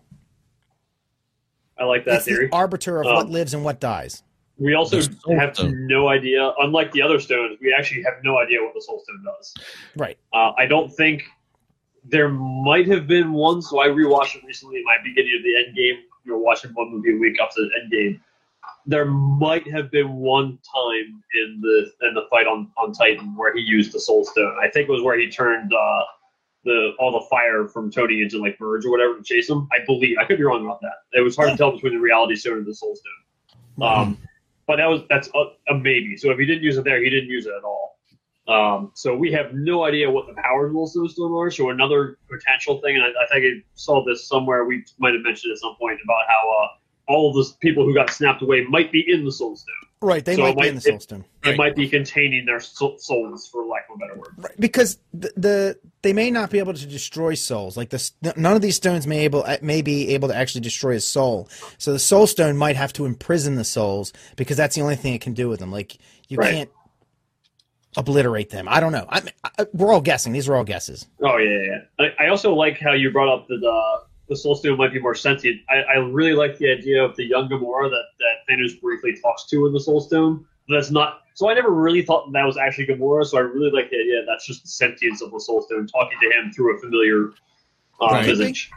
[1.79, 2.47] I like that it's theory.
[2.47, 4.21] the arbiter of what Um, lives and what dies.
[4.59, 5.01] We also
[5.37, 5.87] have Stone.
[5.87, 6.51] no idea.
[6.59, 9.53] Unlike the other stones, we actually have no idea what the Soul Stone does.
[9.95, 10.17] Right.
[10.33, 11.23] Uh, I don't think
[12.03, 13.61] there might have been one.
[13.61, 14.81] So I rewatched it recently.
[14.83, 16.03] My beginning of the end game.
[16.25, 18.21] We were watching one movie a week up to the end game.
[18.85, 23.53] There might have been one time in the in the fight on, on Titan where
[23.55, 24.57] he used the Soul Stone.
[24.61, 26.01] I think it was where he turned uh,
[26.65, 29.67] the all the fire from Tony into like birds or whatever to chase him.
[29.71, 30.95] I believe I could be wrong about that.
[31.13, 33.87] It was hard to tell between the Reality Stone and the Soul Stone.
[33.87, 34.17] Um,
[34.67, 36.17] but that was that's a, a maybe.
[36.17, 37.97] So if he didn't use it there, he didn't use it at all.
[38.47, 41.51] Um, so we have no idea what the powers Soul Stone are.
[41.51, 44.65] So another potential thing, and I, I think I saw this somewhere.
[44.65, 46.67] We might have mentioned at some point about how uh,
[47.07, 49.73] all of the people who got snapped away might be in the Soul Stone.
[49.99, 50.23] Right.
[50.23, 51.25] They So might it be might- in the soul stone.
[51.43, 51.57] It Right.
[51.57, 54.33] might be containing their souls, for lack of a better word.
[54.37, 57.75] Right, because the, the they may not be able to destroy souls.
[57.77, 60.99] Like this, none of these stones may able may be able to actually destroy a
[60.99, 61.49] soul.
[61.79, 65.13] So the soul stone might have to imprison the souls because that's the only thing
[65.15, 65.71] it can do with them.
[65.71, 66.51] Like you Right.
[66.53, 66.69] can't
[67.95, 68.67] obliterate them.
[68.69, 69.05] I don't know.
[69.09, 70.31] I, I, we're all guessing.
[70.33, 71.07] These are all guesses.
[71.23, 71.77] Oh yeah, yeah.
[71.99, 72.09] yeah.
[72.19, 74.99] I, I also like how you brought up the, uh, the Soul Stone might be
[74.99, 75.61] more sentient.
[75.69, 79.45] I, I really like the idea of the young Gamora that, that Thanos briefly talks
[79.45, 80.45] to in the Soul Stone.
[80.69, 81.21] That's not.
[81.33, 83.25] So I never really thought that was actually Gamora.
[83.25, 86.17] So I really like the idea that's just the sentience of the Soul Stone talking
[86.19, 87.31] to him through a familiar
[88.01, 88.25] uh, Right.
[88.25, 88.71] visage.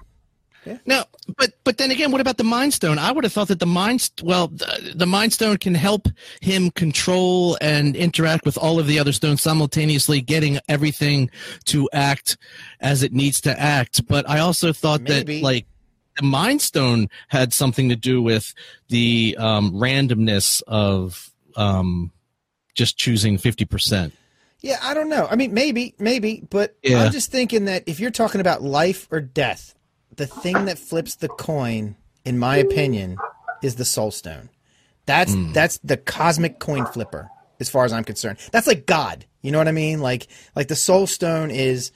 [0.85, 1.05] No,
[1.38, 2.99] but but then again, what about the Mind Stone?
[2.99, 6.07] I would have thought that the Mind well, the, the Mind Stone can help
[6.40, 11.31] him control and interact with all of the other stones simultaneously, getting everything
[11.66, 12.37] to act
[12.81, 14.07] as it needs to act.
[14.07, 15.37] But I also thought Maybe.
[15.37, 15.66] that like
[16.16, 18.53] the Mind Stone had something to do with
[18.88, 22.12] the um, randomness of um,
[22.75, 24.12] just choosing fifty percent.
[24.61, 25.27] Yeah, I don't know.
[25.31, 27.03] I mean, maybe, maybe, but Yeah.
[27.03, 29.75] I'm just thinking that if you're talking about life or death,
[30.16, 33.16] the thing that flips the coin, in my opinion,
[33.62, 34.51] is the soul stone.
[35.07, 35.53] That's hmm.
[35.53, 38.38] that's the cosmic coin flipper, as far as I'm concerned.
[38.53, 39.27] That's like God.
[39.42, 40.01] You know what I mean?
[40.01, 41.92] Like like the soul stone is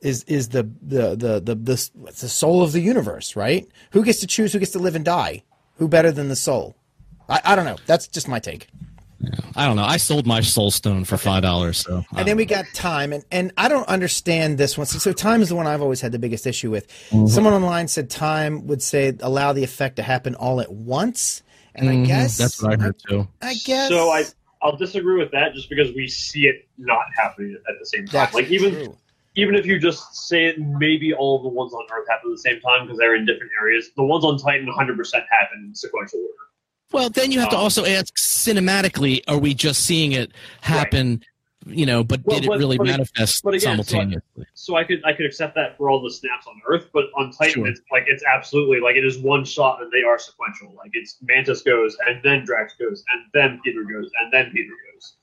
[0.00, 3.66] is is the the the the the, it's the soul of the universe, right?
[3.92, 5.42] Who gets to choose who gets to live and die?
[5.76, 6.76] Who better than the soul?
[7.28, 7.78] I, I don't know.
[7.86, 8.68] That's just my take.
[9.56, 9.84] I don't know.
[9.84, 11.78] I sold my Soul Stone for five dollars.
[11.78, 14.86] So And then we got time, and, and I don't understand this one.
[14.86, 16.88] So, so time is the one I've always had the biggest issue with.
[17.10, 17.26] Mm-hmm.
[17.26, 21.42] Someone online said time would say allow the effect to happen all at once,
[21.74, 23.28] and I Mhm, guess that's what I heard too.
[23.42, 24.24] I guess So I
[24.62, 28.12] I'll disagree with that just because we see it not happening at the same time.
[28.12, 28.96] that's like even true.
[29.36, 32.38] even if you just say it, maybe all the ones on Earth happen at the
[32.38, 33.90] same time because they're in different areas.
[33.96, 34.96] The ones on Titan 100%
[35.30, 36.30] happen in sequential order.
[36.94, 40.30] Well, then you have to Um, also ask cinematically, are we just seeing it
[40.60, 41.24] happen,
[41.66, 44.46] you know, but Well, did it really but- manifest but again, so I- simultaneously?
[44.54, 47.32] So I could I could accept that for all the snaps on Earth, but on
[47.32, 47.66] Titan Sure.
[47.66, 50.72] it's like it's absolutely like it is one shot and they are sequential.
[50.76, 54.70] Like it's Mantis goes and then Drax goes and then Peter goes and then Peter
[54.92, 55.14] goes.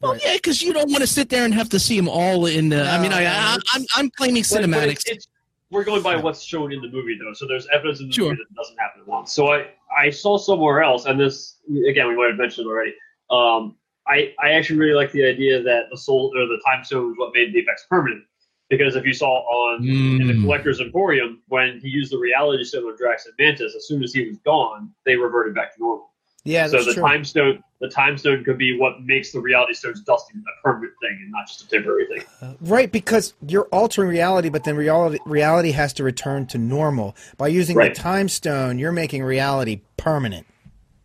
[0.00, 0.22] well, Right.
[0.24, 2.68] yeah, because you don't want to sit there and have to see them all in
[2.70, 2.82] the.
[2.90, 5.06] I mean, I, I, it's- I'm I'm claiming But- but cinematics.
[5.06, 5.26] it's- it's-
[5.74, 8.30] we're going by what's shown in the movie though, so there's evidence in the Sure.
[8.30, 9.32] movie that doesn't happen at once.
[9.32, 11.58] So I I saw somewhere else, and this
[11.88, 12.94] again we might have mentioned it already.
[13.30, 17.08] Um, I I actually really like the idea that the soul or the time stone
[17.08, 18.24] was what made the effects permanent.
[18.70, 20.40] Because if you saw on in the Mm.
[20.42, 24.14] Collector's Emporium, when he used the reality stone on Drax and Mantis, as soon as
[24.14, 26.13] he was gone, they reverted back to normal.
[26.44, 27.02] Yeah, so the true.
[27.02, 30.92] time stone, the time stone could be what makes the reality stones dusting a permanent
[31.00, 32.22] thing and not just a temporary thing.
[32.42, 37.16] Uh, right, because you're altering reality, but then reality reality has to return to normal.
[37.38, 37.94] By using Right.
[37.94, 40.46] the time stone, you're making reality permanent.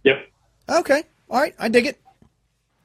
[0.04, 0.28] Yep.
[0.70, 1.04] Okay.
[1.30, 1.56] All right.
[1.58, 2.00] I dig it.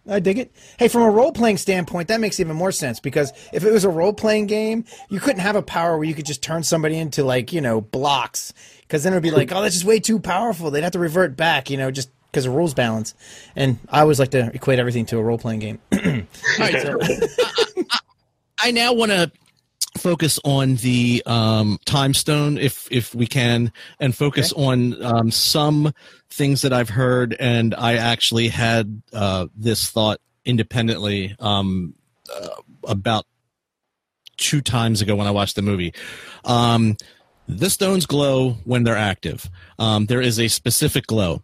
[0.09, 0.53] I dig it.
[0.79, 3.85] Hey, from a role playing standpoint, that makes even more sense because if it was
[3.85, 6.99] a role playing game, you couldn't have a power where you could just turn somebody
[6.99, 8.53] into like, you know, blocks.
[8.83, 10.71] Because then it would be like, oh, that's just way too powerful.
[10.71, 13.15] They'd have to revert back, you know, just because of rules balance.
[13.55, 15.79] And I always like to equate everything to a role playing game.
[15.93, 16.01] All
[16.59, 16.99] right, so
[18.61, 19.31] I now want to
[19.97, 25.93] focus on the um, time stone, if if we can, and focus on um, some
[26.29, 31.95] things that I've heard, and I actually had uh, this thought independently um,
[32.35, 32.49] uh,
[32.83, 33.27] about
[34.37, 35.95] two times ago when I watched the movie.
[36.45, 36.97] Um,
[37.47, 39.49] the stones glow when they're active.
[39.79, 41.44] Um, there is a specific glow.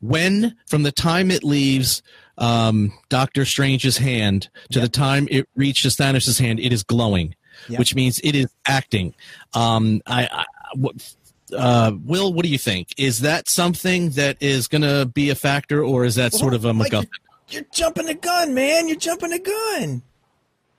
[0.00, 2.02] When, from the time it leaves
[2.38, 7.34] um, Doctor Strange's hand to the time it reaches Thanos' hand, it is glowing,
[7.68, 7.78] Yeah.
[7.78, 9.14] which means it is acting.
[9.52, 11.14] Um, I, I what,
[11.56, 12.88] uh, Will, what do you think?
[12.96, 16.64] Is that something that is going to be a factor, or is that sort of
[16.64, 17.08] a Mike, MacGuffin?
[17.48, 18.88] You're, you're jumping the gun, man.
[18.88, 20.02] You're jumping the gun.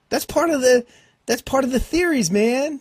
[0.08, 0.84] That's part of the
[1.26, 2.80] that's part of the theories, man.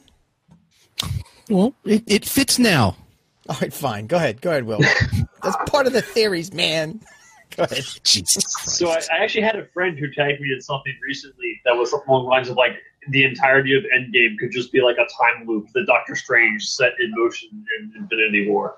[1.49, 2.95] Well, it, it fits now.
[3.49, 4.07] All right, fine.
[4.07, 4.41] Go ahead.
[4.41, 4.79] Go ahead, Will.
[5.43, 7.01] That's part of the theories, man.
[8.03, 8.77] Jesus Christ.
[8.77, 11.91] So I, I actually had a friend who tagged me in something recently that was
[11.91, 12.77] along the lines of like
[13.09, 16.93] the entirety of Endgame could just be like a time loop that Doctor Strange set
[16.99, 18.77] in motion in Infinity War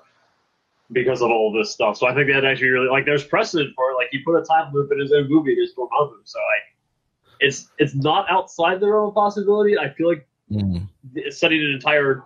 [0.92, 1.96] because of all this stuff.
[1.96, 3.94] So I think that actually really like there's precedent for it.
[3.94, 6.16] Like he put a time loop in his own movie, his Dormammu.
[6.24, 6.74] So like
[7.40, 9.78] it's it's not outside the realm of possibility.
[9.78, 10.88] I feel like Mm.
[11.30, 12.22] setting an entire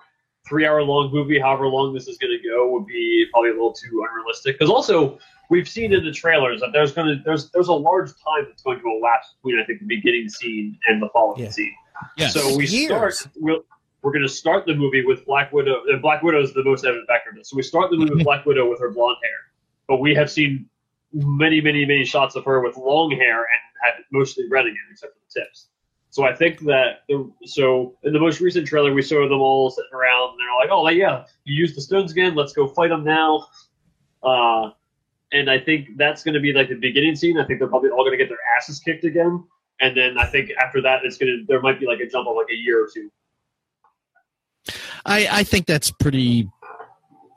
[0.48, 3.52] three hour long movie, however long this is going to go, would be probably a
[3.54, 4.58] little too unrealistic.
[4.58, 5.18] Because also,
[5.50, 8.62] we've seen in the trailers that there's going to there's there's a large time that's
[8.62, 11.50] going to elapse between I think the beginning scene and the following Yeah.
[11.50, 11.74] scene.
[12.16, 12.32] Yes.
[12.34, 13.18] So we Years.
[13.20, 13.32] start.
[13.36, 13.60] We'll,
[14.02, 15.82] we're going to start the movie with Black Widow.
[15.88, 17.50] And Black Widow is the most evident factor of this.
[17.50, 19.32] So we start the movie with Black Widow with her blonde hair,
[19.88, 20.66] but we have seen
[21.12, 25.14] many, many, many shots of her with long hair and had mostly red again, except
[25.14, 25.68] for the tips.
[26.10, 29.70] So I think that the so in the most recent trailer we saw them all
[29.70, 32.88] sitting around and they're like, oh yeah, you used the stones again, let's go fight
[32.88, 33.46] them now.
[34.22, 34.70] Uh,
[35.32, 37.38] and I think that's going to be like the beginning scene.
[37.38, 39.44] I think they're probably all going to get their asses kicked again,
[39.80, 42.26] and then I think after that it's going to there might be like a jump
[42.26, 43.10] of like a year or two.
[45.04, 46.48] I, I think that's pretty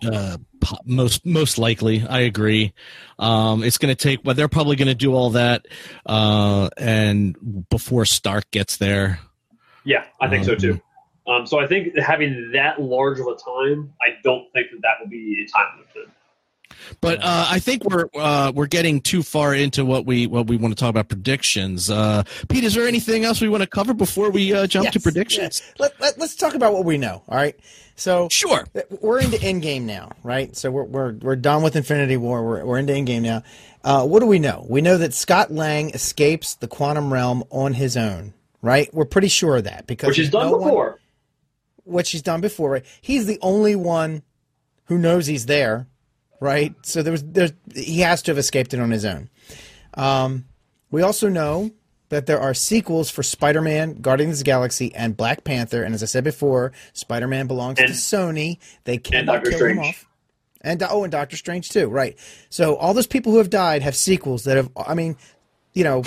[0.05, 0.38] uh,
[0.86, 2.06] most most likely.
[2.08, 2.74] I agree.
[3.19, 5.65] Um, it's going to take, but they're probably going to do all that,
[6.06, 9.19] uh, and before Stark gets there.
[9.84, 10.80] Yeah, I think so too.
[11.28, 14.95] Um, so I think having that large of a time, I don't think that that
[15.00, 16.10] will be a time limit.
[16.77, 16.97] Then.
[17.01, 20.57] But uh, I think we're uh, we're getting too far into what we what we
[20.57, 21.89] want to talk about predictions.
[21.89, 24.99] Uh, Pete, is there anything else we want to cover before we uh, jump to
[24.99, 25.62] predictions?
[25.62, 25.73] yes.
[25.79, 27.21] Let, let, let's talk about what we know.
[27.27, 27.55] All right.
[27.95, 28.65] So Sure.
[29.01, 30.55] we're into Endgame now, right?
[30.55, 32.43] So we're we're we're done with Infinity War.
[32.43, 33.43] We're we're into Endgame now.
[33.84, 34.65] Uh, what do we know?
[34.69, 38.91] We know that Scott Lang escapes the quantum realm on his own, right?
[38.93, 40.99] We're pretty sure of that because Which he's done no one- before.
[41.84, 42.71] which he's done before.
[42.71, 42.86] Right?
[43.01, 44.23] He's the only one
[44.86, 45.88] who knows he's there,
[46.41, 46.75] right?
[46.82, 49.30] So there was there's he has to have escaped it on his own.
[49.93, 50.43] Um,
[50.89, 51.71] we also know
[52.10, 55.84] that there are sequels for Spider-Man, Guardians of the Galaxy, and Black Panther.
[55.84, 58.58] And as I said before, Spider-Man belongs And- to Sony.
[58.84, 60.06] They cannot Doctor kill him off.
[60.60, 62.19] And oh, and Doctor Strange too, right?
[62.49, 64.69] So all those people who have died have sequels that have.
[64.75, 65.15] I mean,
[65.73, 66.04] you know,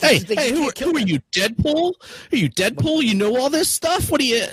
[0.00, 1.94] Hey, hey, who, who are you, Deadpool?
[2.32, 3.02] Are you Deadpool?
[3.04, 4.10] You know all this stuff?
[4.10, 4.44] What are you?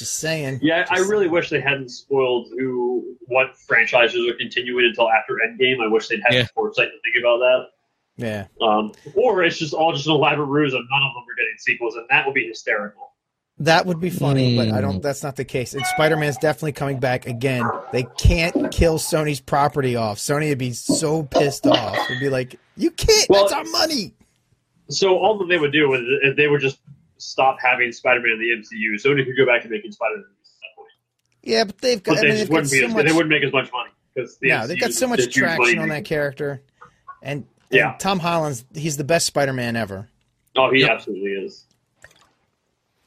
[0.00, 0.58] Just saying.
[0.62, 5.34] Yeah, I Just- really wish they hadn't spoiled who what franchises are continuing until after
[5.46, 5.80] Endgame.
[5.80, 6.42] I wish they'd had Yeah.
[6.42, 7.66] the foresight to think about that.
[8.16, 8.46] Yeah.
[8.60, 11.56] Um, or it's just all just an elaborate ruse and none of them are getting
[11.58, 13.06] sequels, and that would be hysterical.
[13.58, 14.80] That would be funny, but I Mm.
[14.80, 15.02] don't.
[15.02, 15.74] That's not the case.
[15.74, 17.62] And Spider Man's definitely coming back again.
[17.92, 20.18] They can't kill Sony's property off.
[20.18, 21.94] Sony would be so pissed off.
[22.08, 23.28] It'd be like, "You can't.
[23.28, 24.14] Well- that's our money."
[24.88, 26.78] So all that they would do is is they would just
[27.20, 28.94] stop having Spider-Man in the MCU.
[29.02, 30.88] Sony could go back to making Spider-Man movies at that point.
[31.42, 32.12] Yeah, but they've got.
[32.16, 32.78] But I they mean, just wouldn't be.
[32.80, 33.06] so as, much.
[33.06, 35.88] They wouldn't make as much money because the No, they've got so much traction on
[35.90, 36.62] that character,
[37.22, 37.96] and, and Yeah.
[37.98, 40.08] Tom Holland's he's the best Spider Man ever.
[40.56, 40.90] Oh, he Yep.
[40.90, 41.64] absolutely is.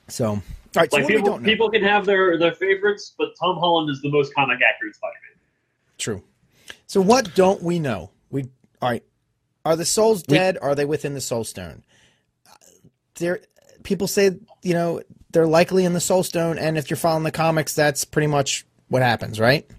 [0.08, 0.42] So, all
[0.76, 0.92] right.
[0.92, 4.34] So Like people, people can have their their favorites, but Tom Holland is the most
[4.34, 5.40] comic accurate Spider-Man.
[5.98, 6.24] True.
[6.88, 8.12] So what don't we know?
[8.30, 8.44] We
[8.82, 9.04] all right.
[9.66, 10.58] Are the souls We- dead?
[10.62, 11.84] are they within the soul stone?
[13.16, 13.42] There,
[13.84, 17.32] people say you know they're likely in the soul stone, and if you're following the
[17.32, 19.70] comics, that's pretty much what happens, right?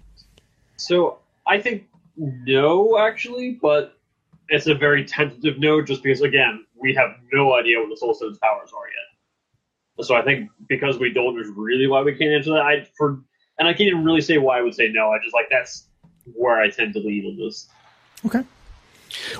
[0.77, 1.85] So I think
[2.17, 3.97] no, actually, but
[4.49, 8.13] it's a very tentative no, just because again we have no idea what the Soul
[8.13, 10.05] Stone's powers are yet.
[10.05, 12.61] So I think because we don't is really why we can't answer that.
[12.61, 13.21] I for
[13.57, 15.11] and I can't even really say why I would say no.
[15.11, 15.87] I just like that's
[16.33, 17.69] where I tend to lean on this.
[18.25, 18.43] Okay.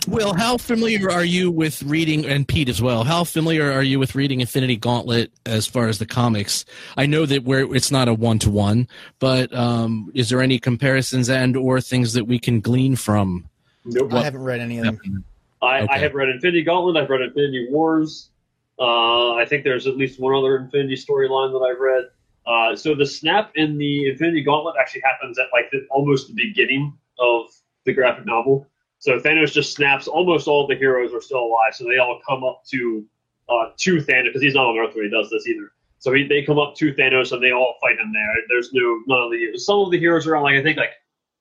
[0.07, 3.03] Will, how familiar are you with reading, and Pete as well?
[3.03, 6.65] How familiar are you with reading Infinity Gauntlet as far as the comics?
[6.97, 8.87] I know that where it's not a one to one,
[9.19, 13.49] but um, is there any comparisons and or things that we can glean from?
[13.85, 14.13] Nope.
[14.13, 15.23] I haven't read any of them.
[15.61, 15.93] I, Okay.
[15.93, 16.97] I have read Infinity Gauntlet.
[17.01, 18.29] I've read Infinity Wars.
[18.77, 22.05] Uh, I think there's at least one other Infinity storyline that I've read.
[22.45, 26.33] Uh, so the snap in the Infinity Gauntlet actually happens at like the, almost the
[26.35, 27.47] beginning of
[27.85, 28.67] the graphic novel.
[29.05, 30.07] So Thanos just snaps.
[30.07, 33.05] Almost all the heroes are still alive, so they all come up to
[33.47, 35.71] uh, to Thanos because he's not on Earth when he does this either.
[35.99, 38.33] So he, they come up to Thanos and they all fight him there.
[38.49, 40.93] There's no none of the some of the heroes are on like I think like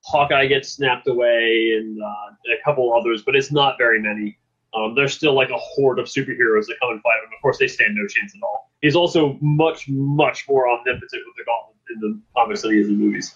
[0.03, 4.37] Hawkeye gets snapped away and uh, a couple others, but it's not very many.
[4.75, 7.31] Um, there's still like a horde of superheroes that come and fight him.
[7.35, 8.69] Of course, they stand no chance at all.
[8.83, 12.89] He's also much, much more omnipotent with the gauntlet in the comics than he is
[12.89, 13.33] in movies.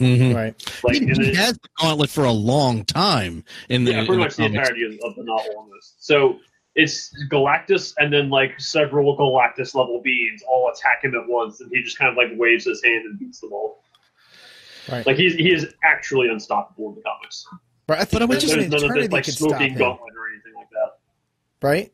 [0.00, 0.36] Mm-hmm.
[0.36, 0.80] Right.
[0.84, 4.12] Like, he, he the, has the gauntlet for a long time in the, yeah, pretty
[4.12, 4.58] the much the comics.
[4.68, 6.04] entirety of, of the novel almost.
[6.04, 6.38] So
[6.74, 11.70] it's Galactus and then like several Galactus level beings all attack him at once, and
[11.72, 13.82] he just kind of like waves his hand and beats them all.
[14.90, 15.06] Right.
[15.06, 17.46] Like he's he is actually unstoppable in the comics.
[17.88, 18.00] Right.
[18.00, 19.78] I think But I would just- There's none of eternity this like stop smoking him.
[19.78, 21.66] gauntlet or anything like that.
[21.66, 21.92] Right.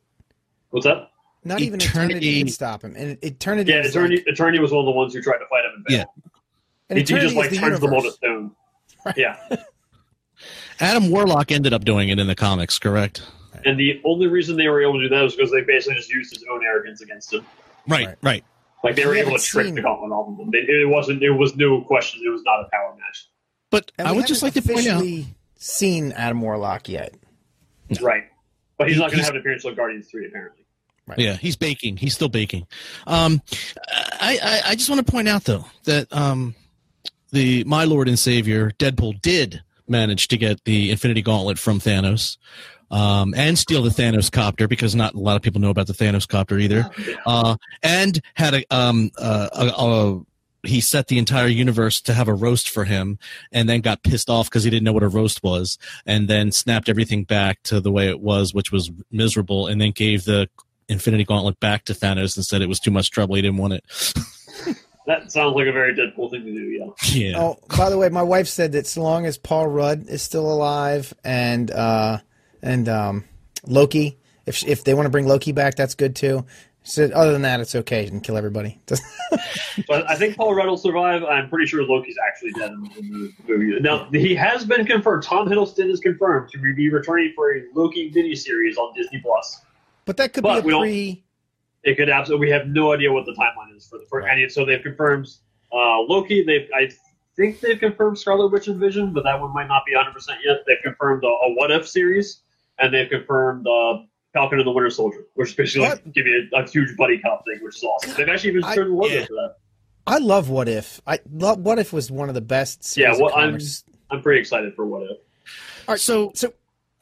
[0.71, 1.11] What's that?
[1.45, 2.95] Not even eternity Eternity- can stop him.
[2.97, 3.73] And eternity.
[3.73, 5.73] Yeah, is Eternity, like- Eternity was one of the ones who tried to fight him
[5.77, 6.07] and failed.
[6.99, 8.53] And He, he just like is the turns them all to stone.
[9.05, 9.17] Right.
[9.17, 9.37] Yeah.
[10.81, 13.23] Adam Warlock ended up doing it in the comics, correct?
[13.65, 16.11] And the only reason they were able to do that was because they basically just
[16.13, 17.45] used his own arrogance against him.
[17.87, 18.17] Right, Right.
[18.23, 18.45] right.
[18.83, 20.51] Like they were able to trick seen- the gauntlet off of them.
[20.51, 21.23] They, it wasn't.
[21.23, 22.23] It was no question.
[22.27, 23.29] It was not a power match.
[23.71, 24.97] But And I would just like to point out.
[25.03, 25.27] officially
[25.57, 27.15] seen Adam Warlock yet.
[28.01, 28.25] Right.
[28.79, 30.65] But he's He- not going to have an appearance on Guardians Three apparently.
[31.07, 31.19] Right.
[31.19, 31.97] Yeah, he's baking.
[31.97, 32.67] He's still baking.
[33.07, 33.41] Um,
[34.21, 36.55] I, I, I just want to point out though that um,
[37.33, 42.37] the my Lord and Savior Deadpool did manage to get the Infinity Gauntlet from Thanos.
[42.91, 45.95] Um, and steal the Thanos copter because not a lot of people know about the
[45.95, 46.91] Thanos copter either.
[47.25, 50.21] Uh, and had a um uh, a, a
[50.65, 53.19] he set the entire universe to have a roast for him
[53.51, 56.53] and then got pissed off because he didn't know what a roast was and then
[56.53, 60.49] snapped everything back to the way it was which was miserable and then gave the
[60.89, 63.73] infinity gauntlet back to thanos and said it was too much trouble he didn't want
[63.73, 63.85] it
[65.07, 66.61] That sounds like a very Deadpool thing to do.
[66.61, 66.87] Yeah.
[67.13, 70.23] yeah Oh, by the way, my wife said that so long as Paul Rudd is
[70.23, 72.19] still alive and uh,
[72.63, 73.25] and um,
[73.67, 76.45] Loki, if if they want to bring Loki back, that's good too.
[76.85, 78.81] She said, other than that, it's okay and kill everybody.
[79.89, 81.23] But I think Paul Rudd will survive.
[81.25, 83.81] I'm pretty sure Loki's actually dead in, in the movie.
[83.81, 85.23] Now he has been confirmed.
[85.23, 89.63] Tom Hiddleston is confirmed to be returning for a Loki miniseries on Disney Plus.
[90.05, 91.25] but that could But be we a don't- pre.
[91.85, 92.47] It could absolutely.
[92.47, 94.33] We have no idea what the timeline is for the for Right.
[94.39, 94.49] any.
[94.49, 95.27] So they've confirmed
[95.73, 96.45] uh, Loki.
[96.45, 96.91] They've I
[97.37, 100.39] think they've confirmed Scarlet Witch and Vision, but that one might not be 100 percent
[100.45, 100.59] yet.
[100.67, 102.43] They've confirmed a, a What If series,
[102.79, 103.99] and they've confirmed uh,
[104.33, 107.19] Falcon and the Winter Soldier, which is basically like, give you a, a huge buddy
[107.19, 108.15] cop thing, which is awesome.
[108.17, 109.25] They've actually even I- turned the logo yeah.
[109.27, 109.57] for that.
[110.07, 111.01] I love What If.
[111.07, 112.83] I love What If was one of the best.
[112.85, 113.59] Series Yeah, of well, I'm-
[114.11, 115.11] I'm pretty excited for What If.
[115.89, 116.53] all right so So,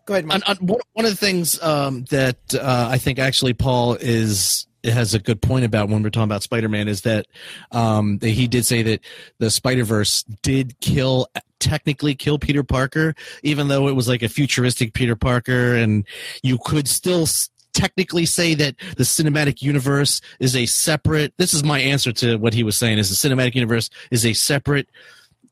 [0.05, 0.43] go ahead, Mike.
[0.49, 4.67] on, on, one, one of the things um, that uh, I think actually Paul is
[4.85, 7.27] has a good point about when we're talking about Spider-Man is that
[7.73, 9.01] um, that he did say that
[9.39, 11.27] the Spider-Verse did kill
[11.59, 16.07] technically kill Peter Parker, even though it was like a futuristic Peter Parker, and
[16.43, 21.35] you could still s- technically say that the cinematic universe is a separate.
[21.37, 24.33] This is my answer to what he was saying: is the cinematic universe is a
[24.33, 24.89] separate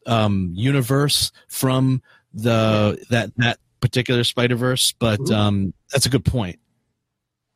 [0.06, 5.34] um, universe from the that that particular Spider Verse, but Mhm.
[5.36, 6.58] um, that's a good point.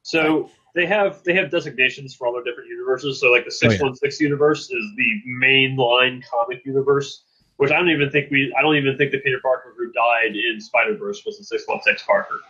[0.02, 3.20] So they have they have designations for all their different universes.
[3.20, 7.24] So like the Oh, six one six universe is the main line comic universe,
[7.56, 10.36] which I don't even think we I don't even think the Peter Parker who died
[10.36, 12.40] in Spider Verse was the six one six Parker.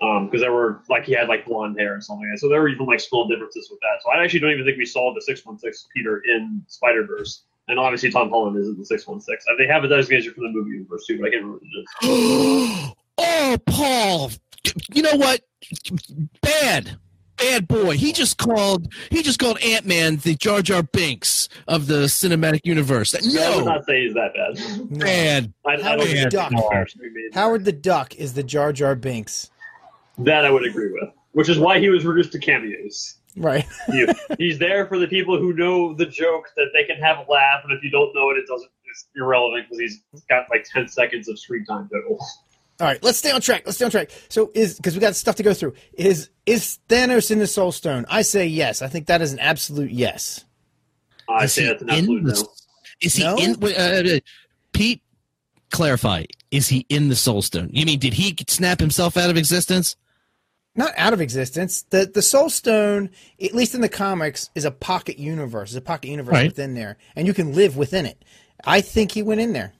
[0.00, 2.40] Um, because there were like he had like blonde hair and something like that.
[2.40, 4.02] So there were even like small differences with that.
[4.02, 7.06] So I actually don't even think we saw the six one six Peter in Spider
[7.06, 7.44] Verse.
[7.68, 9.44] And obviously Tom Holland isn't the six one six.
[9.58, 12.08] They have a designation for the movie universe too, but I can't remember what it
[12.08, 12.92] is.
[13.18, 14.30] oh, Paul,
[14.92, 15.40] you know what?
[16.40, 16.96] Bad,
[17.36, 17.96] bad boy.
[17.96, 22.60] He just called he just called Ant Man the Jar Jar Binks of the cinematic
[22.64, 23.14] universe.
[23.34, 24.90] No, I would No, not say he's that bad.
[24.90, 24.98] No.
[25.04, 25.52] bad.
[25.66, 26.52] I, I Howard don't the Duck.
[26.52, 27.34] a comparison to be made.
[27.34, 29.50] Howard the Duck is the Jar Jar Binks.
[30.18, 31.10] That I would agree with.
[31.32, 33.16] Which is why he was reduced to cameos.
[33.36, 33.64] Right.
[33.90, 34.06] He-
[34.38, 37.62] he's there for the people who know the joke that they can have a laugh,
[37.64, 38.68] and if you don't know it, it doesn't.
[38.84, 42.22] It's irrelevant because he's got like ten seconds of screen time total.
[42.82, 43.62] All right, let's stay on track.
[43.64, 44.10] Let's stay on track.
[44.28, 45.74] So is because we got stuff to go through.
[45.94, 48.06] Is is Thanos in the Soul Stone?
[48.08, 48.82] I say yes.
[48.82, 50.44] I think that is an absolute yes.
[51.28, 52.48] I Is say that's an absolute the- no.
[53.00, 53.36] Is he No?
[53.36, 53.60] in?
[53.60, 54.18] wait, uh, uh,
[54.72, 55.00] Pete,
[55.70, 56.24] clarify.
[56.50, 57.70] Is he in the Soul Stone?
[57.72, 59.94] You mean did he snap himself out of existence?
[60.74, 61.84] Not out of existence.
[61.90, 65.70] The the Soul Stone, at least in the comics, is a pocket universe.
[65.70, 66.48] It's a pocket universe Right.
[66.50, 68.24] within there, and you can live within it.
[68.64, 69.72] I think he went in there.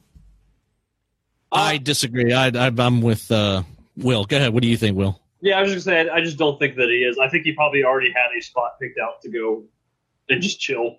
[1.52, 2.32] I disagree.
[2.32, 3.62] I, I I'm with uh,
[3.96, 4.24] Will.
[4.24, 4.52] Go ahead.
[4.54, 5.20] What do you think, Will?
[5.40, 6.08] Yeah, I was just saying.
[6.08, 7.18] I just don't think that he is.
[7.18, 9.64] I think he probably already had a spot picked out to go
[10.28, 10.98] and just chill,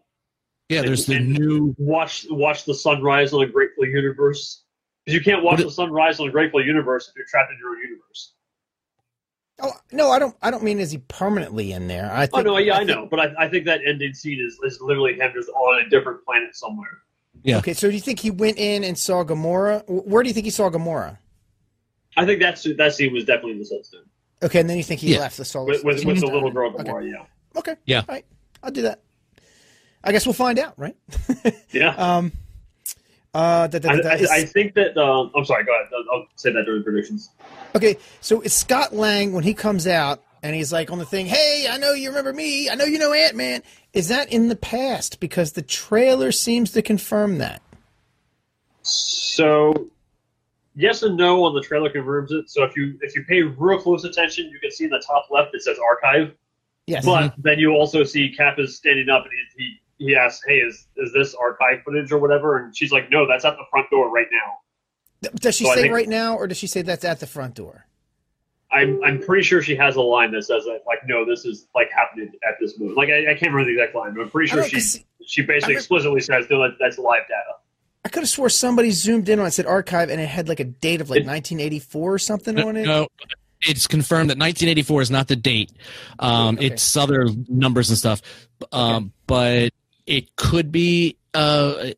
[0.70, 1.74] Yeah, there's the new.
[1.78, 4.64] watch watch the sunrise on a Grateful Universe.
[5.06, 7.52] Because you can't watch What it- the sunrise on a Grateful Universe if you're trapped
[7.52, 8.34] in your own universe.
[9.62, 10.36] Oh no, I don't.
[10.42, 12.12] I don't mean is he permanently in there.
[12.12, 14.60] I Oh no, yeah, I, think- know, but I, I think that ending scene is,
[14.64, 17.00] is literally him just on a different planet somewhere.
[17.42, 17.58] Yeah.
[17.58, 19.84] Okay, so do you think he went in and saw Gamora?
[19.88, 21.18] Where do you think he saw Gamora?
[22.16, 24.06] I think that's that scene was definitely in the Soulstone
[24.44, 25.20] Okay, and then you think he Yeah.
[25.22, 26.84] left the Soul with, with, with the little girl Okay.
[26.90, 27.10] Gamora.
[27.10, 27.26] Yeah,
[27.58, 27.76] Okay.
[27.86, 28.00] Yeah.
[28.00, 28.26] All right.
[28.62, 29.02] I'll do that.
[30.04, 30.96] I guess we'll find out, right?
[31.72, 31.96] yeah.
[31.98, 32.32] Um.
[33.34, 33.68] Uh.
[33.68, 34.96] Da, da, I, da, da, I, is- I think that.
[34.98, 35.64] Um, I'm sorry.
[35.66, 35.88] Go ahead.
[36.12, 37.30] I'll, I'll say that during predictions.
[37.76, 37.98] okay.
[38.22, 41.26] So it's Scott Lang when he comes out and he's like on the thing?
[41.26, 42.70] Hey, I know you remember me.
[42.70, 43.64] I know you know Ant Man.
[43.94, 45.20] Is that in the past?
[45.20, 47.62] Because the trailer seems to confirm that.
[48.82, 49.88] So,
[50.76, 52.50] yes and no on the trailer confirms it.
[52.50, 55.28] So if you if you pay real close attention, you can see in the top
[55.32, 56.36] left it says archive.
[56.86, 57.06] Yes.
[57.06, 57.42] But mm-hmm.
[57.42, 60.88] then you also see Cap is standing up and he he, he asks, "Hey, is
[60.98, 64.12] is this archive footage or whatever?" And she's like, "No, that's at the front door
[64.12, 67.22] right now." Does she So say think- right now, or does she say that's at
[67.22, 67.86] the front door?
[68.74, 71.68] I'm I'm pretty sure she has a line that says that like, "No, this is
[71.76, 74.30] like happening at this moment." Like I, I can't remember the exact line, but I'm
[74.30, 77.22] pretty sure know, she 'cause she basically I re- explicitly says, "No, that, that's live
[77.28, 77.58] data."
[78.06, 80.60] I could have swore somebody zoomed in on it said archive and it had like
[80.60, 82.86] a date of like It- 1984 or something on it.
[82.86, 83.08] No,
[83.62, 85.72] it's confirmed that 1984 is not the date.
[86.20, 86.66] Um, Okay.
[86.68, 88.22] It's other numbers and stuff,
[88.74, 89.72] um, but
[90.06, 91.16] it could be.
[91.34, 91.92] Uh,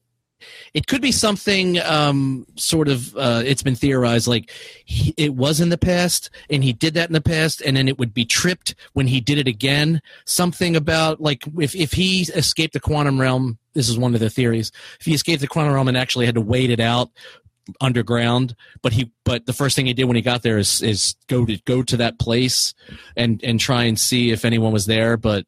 [0.74, 3.16] it could be something um, sort of.
[3.16, 4.52] Uh, it's been theorized like
[4.86, 7.88] he, it was in the past, and he did that in the past, and then
[7.88, 10.02] it would be tripped when he did it again.
[10.26, 13.58] Something about like if if he escaped the quantum realm.
[13.74, 14.72] This is one of the theories.
[15.02, 17.10] If he escaped the quantum realm and actually had to wait it out
[17.82, 21.16] underground but he but the first thing he did when he got there is is
[21.26, 22.76] go to go to that place
[23.18, 25.46] and and try and see if anyone was there but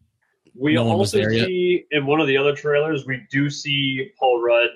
[0.55, 1.45] We No also there yet.
[1.45, 4.69] see in one of the other trailers, we do see Paul Rudd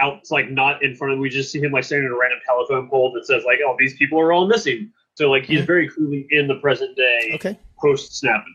[0.00, 1.18] out, it's like not in front of.
[1.18, 3.76] We just see him like standing in a random telephone pole that says like, "Oh,
[3.78, 5.66] these people are all missing." So like he's Mhm.
[5.66, 7.58] very clearly in the present day Okay.
[7.80, 8.54] post snapping.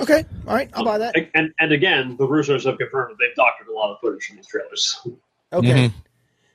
[0.00, 0.24] Okay.
[0.48, 0.70] All right.
[0.74, 1.14] I'll buy that.
[1.34, 4.36] And and again, the Russos have confirmed that they've doctored a lot of footage from
[4.36, 5.00] these trailers.
[5.52, 5.68] Okay.
[5.88, 5.92] Mhm.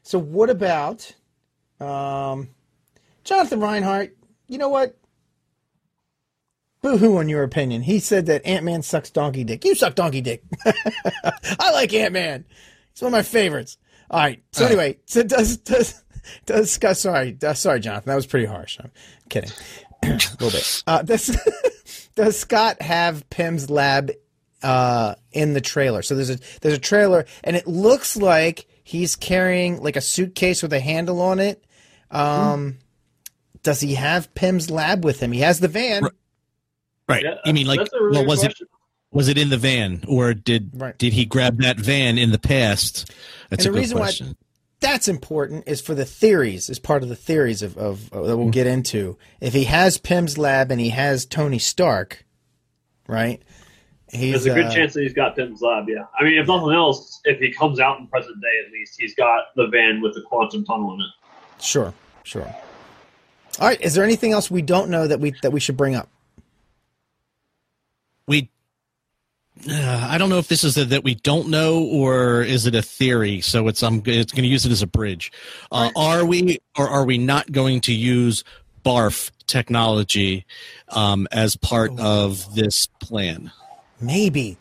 [0.03, 1.13] So what about
[1.79, 2.49] um,
[3.23, 4.15] Jonathan Reinhardt?
[4.47, 4.97] You know what?
[6.81, 7.81] Boo hoo on your opinion.
[7.83, 9.65] He said that Ant Man sucks donkey dick.
[9.65, 10.43] You suck donkey dick.
[11.59, 12.45] I like Ant Man.
[12.93, 13.77] He's one of my favorites.
[14.09, 14.41] All right.
[14.51, 14.71] So All right.
[14.71, 16.03] anyway, so does does
[16.45, 16.97] does Scott?
[16.97, 18.09] Sorry, uh, sorry, Jonathan.
[18.09, 18.77] That was pretty harsh.
[18.81, 18.91] I'm
[19.29, 19.51] kidding.
[20.03, 20.83] a little bit.
[20.87, 21.37] Uh, does
[22.15, 24.11] does Scott have Pym's lab
[24.63, 26.01] uh, in the trailer?
[26.01, 30.61] So there's a there's a trailer, and it looks like he's carrying like a suitcase
[30.61, 31.65] with a handle on it.
[32.09, 32.77] Um,
[33.63, 35.33] Does he have Pym's lab with him?
[35.33, 36.03] He has the van.
[36.03, 36.11] Right.
[37.09, 38.67] right Yeah, you mean like that's a really well good was it question.
[39.11, 40.97] Was it in the van or did Right.
[40.97, 43.11] did he grab that van in the past
[43.49, 44.37] that's And a the good reason why- question
[44.79, 48.37] That's important is for the theories, is part of the theories of, of, of that
[48.37, 49.17] we'll get into.
[49.41, 52.25] If he has Pym's lab and he has Tony Stark,
[53.07, 53.41] right?
[54.11, 55.89] He's There's a good uh, chance that he's got Pym's lab.
[55.89, 58.95] Yeah, I mean, if nothing else, if he comes out in present day, at least
[58.99, 61.63] he's got the van with the quantum tunnel in it.
[61.63, 61.91] Sure,
[62.23, 62.55] sure.
[63.59, 63.81] All right.
[63.81, 66.07] Is there anything else we don't know that we that we should bring up?
[68.27, 68.49] we
[69.69, 72.75] uh, I don't know if this is a, that we don't know or is it
[72.75, 73.41] a theory.
[73.41, 75.31] So it's I'm it's going to use it as a bridge.
[75.71, 78.43] Uh, Are we or are we not going to use
[78.85, 80.45] barf technology
[80.89, 83.51] um, as part of this plan?
[83.99, 84.57] Maybe.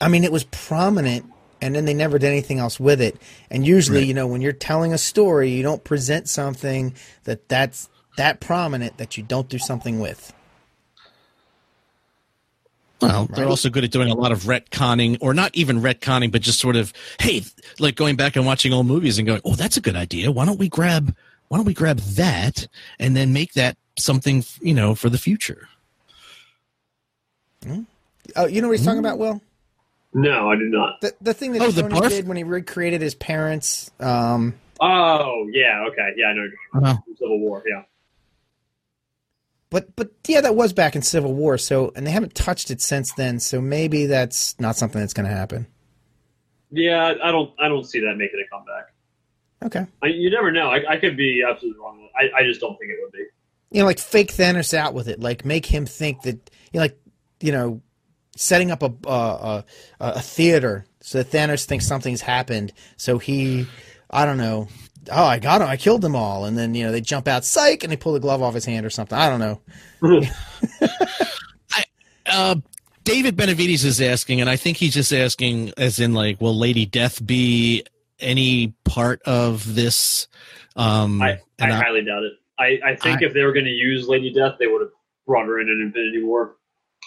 [0.00, 1.24] I mean, it was prominent,
[1.62, 3.16] and then they never did anything else with it.
[3.50, 4.08] And usually, Right.
[4.08, 8.98] you know, when you're telling a story, you don't present something that that's that prominent
[8.98, 10.32] that you don't do something with.
[13.08, 16.42] Well, they're also good at doing a lot of retconning, or not even retconning, but
[16.42, 17.42] just sort of, hey,
[17.78, 20.30] like going back and watching old movies and going, oh, that's a good idea.
[20.32, 21.14] Why don't we grab,
[21.48, 22.66] why don't we grab that
[22.98, 25.68] and then make that something, you know, for the future?
[28.36, 29.40] Oh, you know what he's talking about, Will?
[30.12, 31.00] No, I do not.
[31.00, 32.08] The the thing that Oh, the Tony barf?
[32.10, 33.90] did when he recreated his parents.
[34.00, 36.48] Um, Oh, yeah, okay, yeah, I know.
[36.74, 37.82] Uh, Civil War, yeah.
[39.74, 41.58] But but yeah, that was back in Civil War.
[41.58, 43.40] So and they haven't touched it since then.
[43.40, 45.66] So maybe that's not something that's going to happen.
[46.70, 48.92] Yeah, I don't, I don't see that making a comeback.
[49.64, 49.86] Okay.
[50.00, 50.68] I, you never know.
[50.68, 52.08] I, I could be absolutely wrong.
[52.16, 53.24] I, I just don't think it would be.
[53.72, 56.82] you know, like fake Thanos out with it, like make him think that you know,
[56.82, 56.96] like
[57.40, 57.82] you know,
[58.36, 59.62] setting up a uh,
[60.00, 62.72] a, a theater so that Thanos thinks something's happened.
[62.96, 63.66] So he,
[64.08, 64.68] I don't know.
[65.10, 65.68] Oh, I got him!
[65.68, 68.12] I killed them all, and then you know they jump out, psych, and they pull
[68.12, 69.16] the glove off his hand or something.
[69.18, 69.60] I don't know.
[72.26, 72.56] uh,
[73.04, 76.86] David Benavides is asking, and I think he's just asking, as in, like, will Lady
[76.86, 77.84] Death be
[78.18, 80.26] any part of this?
[80.76, 82.32] Um, I, I and I- highly doubt it.
[82.58, 84.90] I, I think I- if they were going to use Lady Death, they would have
[85.26, 86.56] brought her in in Infinity War.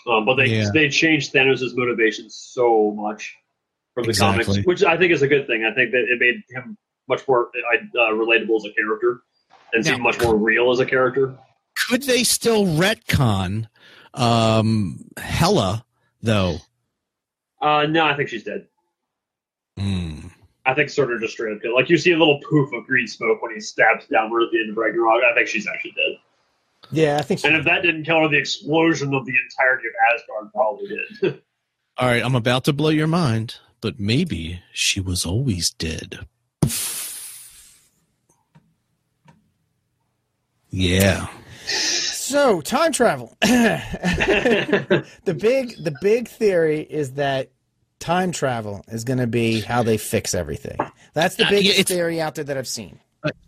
[0.07, 0.69] Um, but they Yeah.
[0.73, 3.35] they changed Thanos' motivations so much
[3.93, 4.43] from the Exactly.
[4.45, 5.65] comics, which I think is a good thing.
[5.65, 6.77] I think that it made him
[7.07, 9.21] much more uh, relatable as a character
[9.73, 11.35] and seem Now- much more real as a character.
[11.87, 13.67] could they still retcon
[14.13, 15.85] um, Hela
[16.21, 16.57] though?
[17.61, 18.67] Uh, no, I think she's dead.
[19.77, 20.27] Hmm.
[20.65, 21.75] I think Surtur just straight up killed.
[21.75, 24.59] Like you see a little poof of green smoke when he stabs downward at the
[24.59, 25.21] end of Ragnarok.
[25.23, 26.17] I think she's actually dead.
[26.91, 27.39] Yeah, I think.
[27.39, 27.47] So.
[27.47, 31.41] And if that didn't kill her, the explosion of the entirety of Asgard probably did.
[31.97, 36.19] All right, I'm about to blow your mind, but maybe she was always dead.
[40.69, 41.27] Yeah.
[41.65, 43.35] So time travel.
[43.41, 47.49] the big the big theory is that
[47.99, 50.77] time travel is going to be how they fix everything.
[51.13, 52.99] That's the biggest uh, theory out there that I've seen.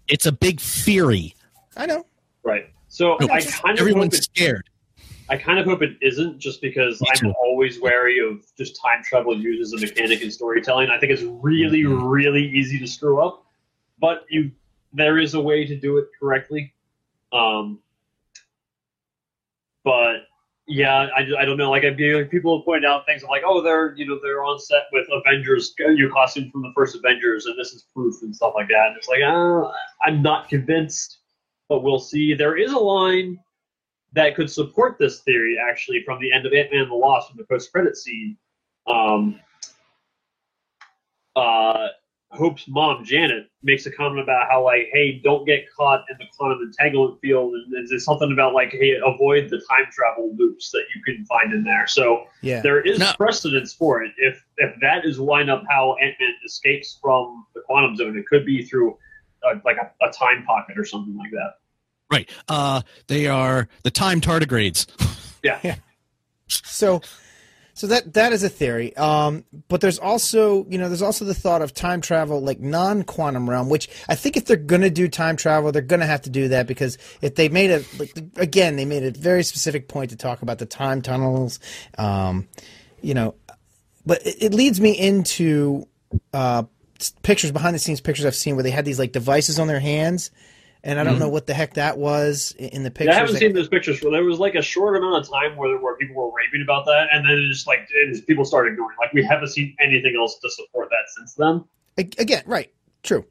[0.07, 1.35] It's a big theory.
[1.77, 2.05] I know.
[2.43, 2.69] Right.
[2.87, 4.69] So no, I kind everyone's everyone's scared.
[5.29, 9.37] I kind of hope it isn't, just because I'm always wary of just time travel
[9.37, 10.89] used as a mechanic in storytelling.
[10.89, 12.03] I think it's really, Mm-hmm.
[12.03, 13.45] really easy to screw up,
[13.99, 14.51] but you
[14.91, 16.73] there is a way to do it correctly.
[17.31, 17.79] Um,
[19.83, 20.21] but
[20.67, 21.69] yeah, I, I don't know.
[21.69, 21.91] Like I
[22.25, 25.73] people have pointed out things like, oh, they're you know they're on set with Avengers,
[25.77, 28.87] your costume from the first Avengers, and this is proof and stuff like that.
[28.87, 29.69] And it's like, uh,
[30.03, 31.19] I'm not convinced,
[31.67, 32.33] but we'll see.
[32.33, 33.39] There is a line
[34.13, 37.31] that could support this theory actually from the end of Ant Man and the Wasp
[37.31, 38.37] in the post credit scene.
[38.87, 39.39] Um,
[41.35, 41.87] uh,
[42.31, 46.25] Hope's mom Janet makes a comment about how like, hey, don't get caught in the
[46.37, 50.69] quantum entanglement field, and, and there's something about like, hey, avoid the time travel loops
[50.71, 51.87] that you can find in there.
[51.87, 52.61] So Yeah.
[52.61, 53.13] there is No.
[53.17, 54.11] precedence for it.
[54.17, 58.27] If if that is line up how Ant Man escapes from the quantum zone, it
[58.27, 58.97] could be through
[59.43, 61.53] uh, like a, a time pocket or something like that.
[62.11, 62.29] Right.
[62.47, 64.87] Uh, they are the time tardigrades.
[65.41, 65.75] Yeah.
[66.47, 67.01] So,
[67.73, 68.93] so that that is a theory.
[68.97, 73.49] Um, but there's also, you know, there's also the thought of time travel, like non-quantum
[73.49, 76.49] realm, which I think if they're gonna do time travel, they're gonna have to do
[76.49, 80.17] that because if they made a, like, again, they made a very specific point to
[80.17, 81.61] talk about the time tunnels,
[81.97, 82.49] um,
[83.01, 83.35] you know,
[84.05, 85.87] but it, it leads me into
[86.33, 86.63] uh,
[87.21, 89.79] pictures behind the scenes pictures I've seen where they had these like devices on their
[89.79, 90.31] hands.
[90.81, 93.07] And I don't know what the heck that was in the pictures.
[93.07, 93.99] Yeah, I haven't that- seen those pictures.
[93.99, 96.85] For there was like a short amount of time where where people were raving about
[96.85, 98.95] that, and then it just like it just, people started ignoring.
[98.99, 101.65] Like we haven't seen anything else to support that since then.
[101.97, 102.71] Again, right,
[103.03, 103.25] true.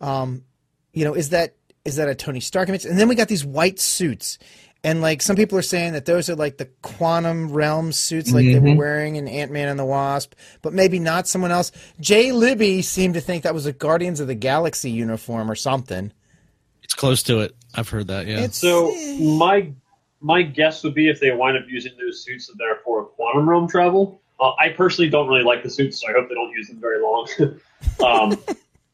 [0.00, 0.44] Um,
[0.92, 2.84] you know, is that is that a Tony Stark image?
[2.84, 4.38] And then we got these white suits,
[4.84, 8.46] and like some people are saying that those are like the quantum realm suits, like
[8.46, 8.76] they were Mhm.
[8.76, 11.72] wearing in Ant Man and the Wasp, but maybe not someone else.
[11.98, 16.12] Jay Libby seemed to think that was a Guardians of the Galaxy uniform or something.
[16.92, 17.56] It's close to it.
[17.74, 18.26] I've heard that.
[18.26, 18.40] Yeah.
[18.40, 19.72] It's So eh, my
[20.20, 23.48] my guess would be if they wind up using those suits that they're for quantum
[23.48, 24.20] realm travel.
[24.38, 26.80] Uh, I personally don't really like the suits, so I hope they don't use them
[26.82, 27.28] very long.
[28.06, 28.38] um,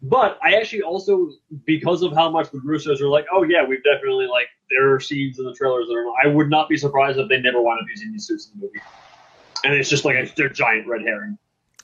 [0.02, 1.30] but I actually also,
[1.64, 5.00] because of how much the Russos are like, oh yeah, we've definitely like there are
[5.00, 6.06] scenes in the trailers that are.
[6.22, 8.66] I would not be surprised if they never wind up using these suits in the
[8.66, 8.80] movie.
[9.64, 11.36] And it's just like a, they're giant red herring.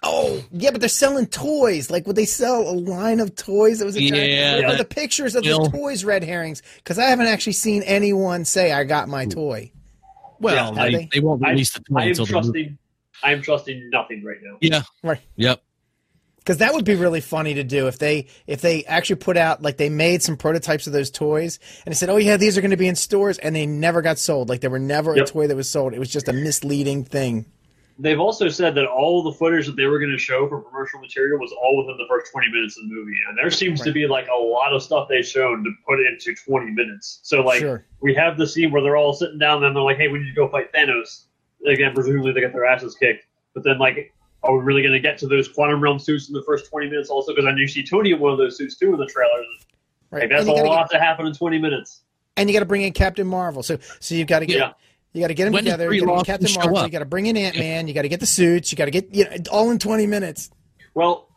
[0.04, 1.90] Oh yeah, but they're selling toys.
[1.90, 4.70] Like, would they sell a line of toys that was a giant- Yeah, Where are
[4.72, 6.62] that- the pictures of Will- the toys red herrings?
[6.76, 9.72] Because I haven't actually seen anyone say I got my toy.
[10.40, 12.42] well, Yeah, I they, they won't I, release the toy I am until the movie.
[12.42, 12.78] trusting.
[13.22, 14.58] I am trusting nothing right now.
[14.60, 14.82] Yeah.
[15.02, 15.20] Right.
[15.36, 15.62] Yep.
[16.38, 19.62] because that would be really funny to do if they if they actually put out
[19.62, 22.60] like they made some prototypes of those toys and they said oh yeah these are
[22.60, 25.24] going to be in stores and they never got sold like there were never Yep.
[25.26, 27.46] a toy that was sold it was just a misleading thing
[27.98, 31.00] They've also said that all the footage that they were going to show for promotional
[31.02, 33.16] material was all within the first 20 minutes of the movie.
[33.28, 36.34] And there seems to be like a lot of stuff they've shown to put into
[36.34, 37.20] 20 minutes.
[37.22, 37.84] So, like, Sure.
[38.00, 40.28] we have the scene where they're all sitting down and they're like, hey, we need
[40.30, 41.26] to go fight Thanos.
[41.66, 43.26] Again, presumably they get their asses kicked.
[43.54, 46.34] But then, like, are we really going to get to those quantum realm suits in
[46.34, 47.32] the first 20 minutes also?
[47.32, 49.46] Because I know you see Tony in one of those suits too in the trailers.
[50.10, 52.00] right Like, that's a lot get, to happen in 20 minutes.
[52.36, 54.72] and you got to bring in captain marvel so so you've got to get Yeah.
[55.14, 56.86] You got to get them When together you got to captain marvel up?
[56.86, 58.90] you got to bring in ant-man you got to get the suits you got to
[58.90, 60.50] get you know all in 20 minutes
[60.94, 61.28] Well,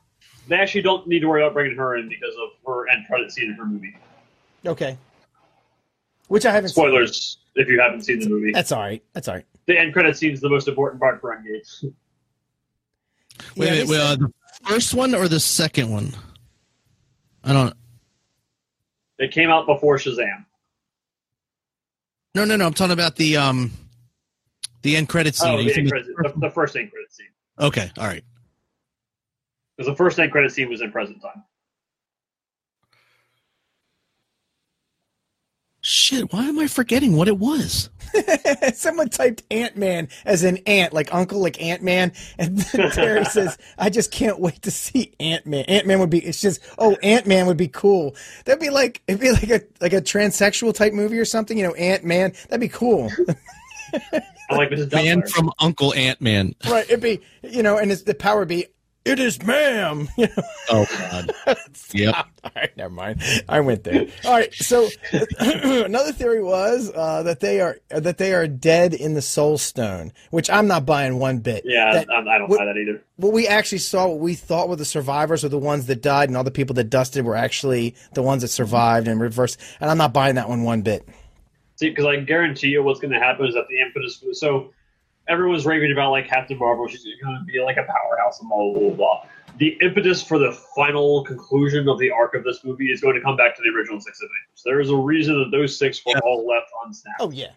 [0.48, 3.32] they actually don't need to worry about bringing her in because of her end credit
[3.32, 3.96] scene in her movie.
[4.66, 4.98] okay
[6.28, 6.84] which i haven't seen.
[6.84, 8.52] Spoilers if you haven't seen the movie.
[8.52, 11.22] that's all right that's all right The end credit scene is the most important part
[11.22, 11.94] for Endgame.
[13.56, 16.12] Wait, Yeah, wait, wait, uh, the first one or the second one?
[17.44, 17.72] I don't.
[19.20, 20.46] It came out before Shazam.
[22.36, 22.66] No, no, no.
[22.66, 23.72] I'm talking about the um,
[24.82, 25.54] the end credit scene.
[25.54, 27.28] Oh, the, end credit, first the, the first end credit scene.
[27.60, 28.24] Okay, all right.
[29.76, 31.44] Because the first end credit scene was in present time.
[35.88, 37.90] Shit, why am I forgetting what it was?
[38.74, 43.24] Someone typed Ant Man as an ant, like uncle, like Ant Man, and then Terry
[43.24, 45.64] says, "I just can't wait to see Ant Man.
[45.70, 46.20] Ant Man would be.
[46.20, 48.18] It's just, oh, Ant Man would be cool.
[48.44, 51.58] That'd be like, it'd be like a like a transsexual type movie or something.
[51.58, 52.34] You know, Ant Man.
[52.50, 53.10] That'd be cool,
[53.94, 54.92] I like Mrs.
[54.92, 56.54] Man from Uncle Ant Man.
[56.70, 56.84] right?
[56.90, 58.66] It'd be, you know, and it's, the power would be,
[59.08, 60.08] it is, ma'am.
[60.70, 61.32] Oh God.
[61.94, 62.16] Yep.
[62.44, 63.22] all right, never mind.
[63.48, 64.08] I went there.
[64.26, 64.54] All right.
[64.54, 64.90] So
[65.40, 70.12] another theory was uh, that they are that they are dead in the Soul Stone,
[70.32, 71.64] which I'm not buying one bit.
[71.66, 73.02] Yeah, That- I, I don't what- buy that either.
[73.16, 76.30] what we actually saw, what we thought were the survivors were the ones that died,
[76.30, 79.58] and all the people that dusted were actually the ones that survived and reversed.
[79.80, 81.08] And I'm not buying that one one bit.
[81.78, 84.22] See, because I guarantee you, what's going to happen is that the impetus.
[84.34, 84.74] So
[85.28, 86.88] everyone's raving about like Captain Marvel.
[86.88, 88.96] She's going to be like a powerhouse and blah blah blah.
[88.96, 89.26] blah.
[89.58, 93.22] The impetus for the final conclusion of the arc of this movie is going to
[93.22, 94.62] come back to the original six Avengers.
[94.64, 96.20] There is a reason that those six were Yeah.
[96.24, 97.18] all left unsnapped.
[97.22, 97.52] Oh yeah.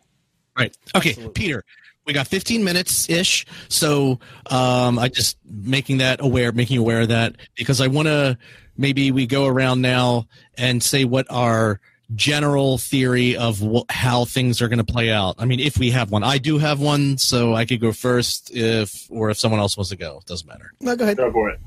[0.58, 0.74] Right.
[0.94, 1.32] Okay, Absolutely.
[1.34, 1.64] Peter.
[2.06, 7.02] We got 15 minutes ish, so um, I just making that aware, making you aware
[7.02, 8.38] of that because I want to
[8.76, 11.78] maybe we go around now and say what our
[12.14, 15.36] general theory of wh- how things are going to play out.
[15.38, 18.50] I mean, if we have one, I do have one, so I could go first
[18.52, 20.72] if or if someone else wants to go, doesn't matter.
[20.80, 21.16] No, go ahead.
[21.16, 21.60] Go for it.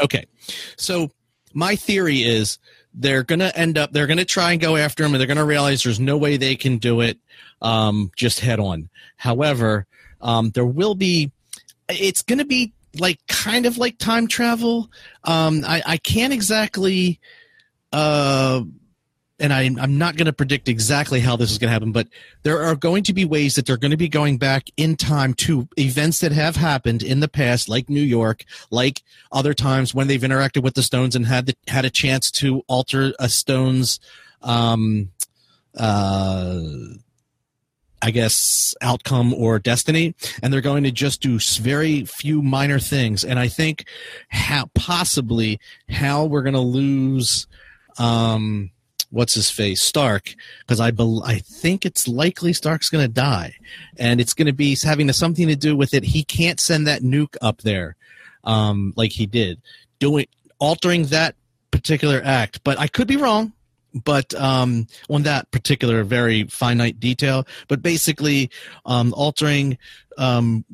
[0.00, 0.26] Okay.
[0.76, 1.10] So
[1.54, 2.58] my theory is
[2.92, 5.26] they're going to end up, they're going to try and go after him and they're
[5.26, 7.18] going to realize there's no way they can do it
[7.62, 8.88] um, just head on.
[9.16, 9.86] However,
[10.20, 11.30] um, there will be,
[11.88, 14.90] it's going to be like kind of like time travel.
[15.24, 17.20] Um, I, I can't exactly,
[17.92, 18.62] uh,
[19.40, 22.08] and I, I'm not going to predict exactly how this is going to happen, but
[22.42, 25.34] there are going to be ways that they're going to be going back in time
[25.34, 30.06] to events that have happened in the past, like New York, like other times when
[30.06, 33.98] they've interacted with the stones and had the, had a chance to alter a stone's
[34.42, 35.10] um
[35.76, 36.60] uh
[38.02, 43.24] I guess outcome or destiny and they're going to just do very few minor things.
[43.24, 43.84] And I think
[44.30, 47.46] how possibly how we're going to lose
[47.98, 48.70] um
[49.10, 53.54] what's his face Stark because I bel I think it's likely Stark's going to die
[53.98, 57.02] and it's going to be having something to do with it he can't send that
[57.02, 57.96] nuke up there
[58.44, 59.60] um, like he did,
[59.98, 60.26] doing
[60.58, 61.34] altering that
[61.70, 62.62] particular act.
[62.64, 63.52] But I could be wrong.
[64.04, 68.48] But um, on that particular very finite detail, but basically
[68.86, 69.78] um, altering
[70.16, 70.64] um,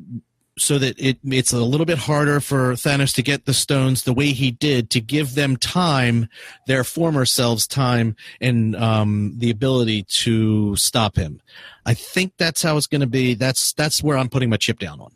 [0.57, 4.13] so that it it's a little bit harder for Thanos to get the stones the
[4.13, 6.27] way he did to give them time,
[6.65, 11.41] their former selves time, and um, the ability to stop him.
[11.85, 13.33] I think that's how it's going to be.
[13.33, 15.11] That's that's where I'm putting my chip down on.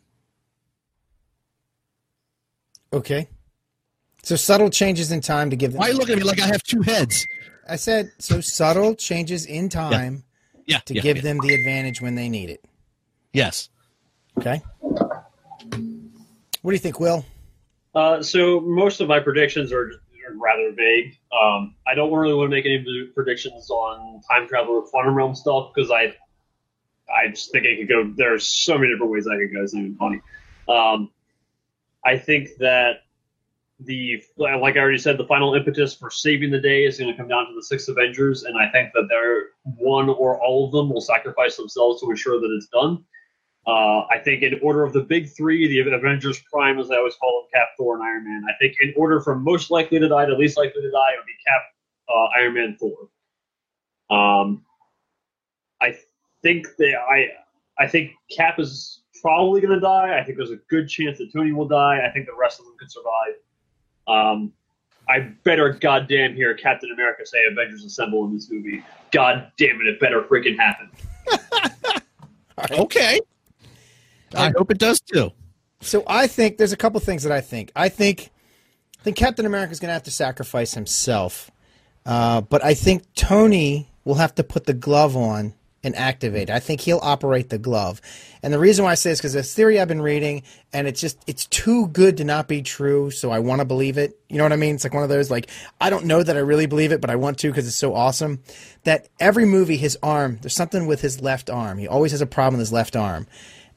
[2.92, 3.28] Okay.
[4.22, 5.80] So subtle changes in time to give them.
[5.80, 7.26] Why are you looking at me like I have two heads?
[7.68, 10.24] I said so subtle changes in time
[10.66, 11.22] Yeah, to yeah, give yeah.
[11.22, 12.64] them the advantage when they need it.
[13.32, 13.68] Yes.
[14.38, 14.62] Okay.
[16.62, 17.24] What do you think, Will?
[17.94, 21.18] Uh, so most of my predictions are, are rather vague.
[21.32, 25.34] Um, I don't really want to make any predictions on time travel or quantum realm
[25.34, 26.14] stuff because I,
[27.12, 28.12] I just think it could go.
[28.16, 29.62] There's so many different ways I could go.
[29.62, 30.20] It's even funny.
[30.68, 31.10] Um,
[32.04, 33.02] I think that
[33.80, 37.16] the like I already said, the final impetus for saving the day is going to
[37.16, 39.46] come down to the six Avengers, and I think that they're
[39.76, 43.04] one or all of them will sacrifice themselves to ensure that it's done.
[43.66, 47.14] Uh, I think in order of the big three, the Avengers Prime, as I always
[47.14, 48.42] call them, Cap, Thor, and Iron Man.
[48.48, 51.18] I think in order from most likely to die to least likely to die, it
[51.18, 51.62] would be Cap,
[52.08, 53.08] uh, Iron Man, Thor.
[54.10, 54.64] Um,
[55.80, 55.96] I
[56.42, 57.28] think they, I,
[57.78, 60.18] I think Cap is probably going to die.
[60.18, 62.00] I think there's a good chance that Tony will die.
[62.04, 63.34] I think the rest of them could survive.
[64.08, 64.52] Um,
[65.08, 68.82] I better goddamn hear Captain America say Avengers Assemble in this movie.
[69.12, 70.90] God damn it, it better freaking happen.
[72.70, 73.20] Okay.
[74.34, 75.32] I hope it does too.
[75.82, 77.72] So I think there's a couple things that I think.
[77.74, 78.30] I think
[79.00, 81.50] I think Captain America is going to have to sacrifice himself,
[82.06, 85.54] uh, but I think Tony will have to put the glove on
[85.84, 86.48] and activate.
[86.50, 88.00] I think he'll operate the glove,
[88.44, 90.86] and the reason why I say this is because this theory I've been reading, and
[90.86, 93.10] it's just it's too good to not be true.
[93.10, 94.16] So I want to believe it.
[94.28, 94.76] You know what I mean?
[94.76, 97.10] It's like one of those like I don't know that I really believe it, but
[97.10, 98.40] I want to because it's so awesome.
[98.84, 101.78] That every movie, his arm, there's something with his left arm.
[101.78, 103.26] He always has a problem with his left arm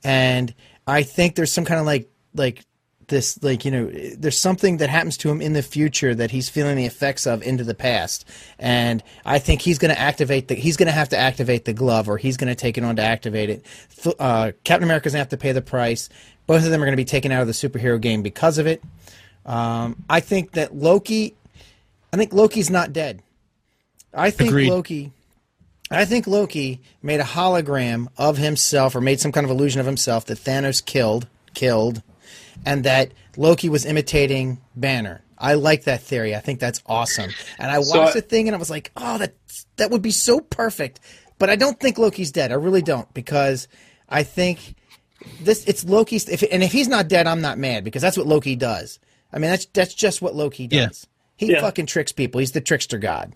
[0.05, 0.53] and
[0.87, 2.63] I think there's some kind of like like
[3.07, 6.47] this like you know there's something that happens to him in the future that he's
[6.49, 8.27] feeling the effects of into the past.
[8.59, 11.73] And i think he's going to activate the he's going to have to activate the
[11.73, 13.65] glove or he's going to take it on to activate it.
[14.19, 16.09] Uh, captain america's going to have to pay the price.
[16.47, 18.67] Both of them are going to be taken out of the superhero game because of
[18.67, 18.83] it.
[19.45, 21.35] Um, i think that loki
[22.13, 23.21] i think loki's not dead.
[24.13, 24.69] I think Agreed.
[24.69, 25.11] loki
[25.91, 29.85] I think Loki made a hologram of himself or made some kind of illusion of
[29.85, 32.01] himself that Thanos killed, killed,
[32.65, 35.21] and that Loki was imitating Banner.
[35.37, 36.33] I like that theory.
[36.35, 37.29] I think that's awesome.
[37.59, 39.33] And I watched So I- the thing and I was like, "Oh, that
[39.75, 40.99] that would be so perfect."
[41.37, 42.51] But I don't think Loki's dead.
[42.51, 43.67] I really don't because
[44.07, 44.75] I think
[45.41, 48.25] this it's Loki's if and if he's not dead, I'm not mad because that's what
[48.27, 48.99] Loki does.
[49.33, 50.87] I mean, that's that's just what Loki Yeah.
[50.87, 51.05] does.
[51.35, 51.59] He Yeah.
[51.61, 52.39] fucking tricks people.
[52.39, 53.35] He's the trickster god.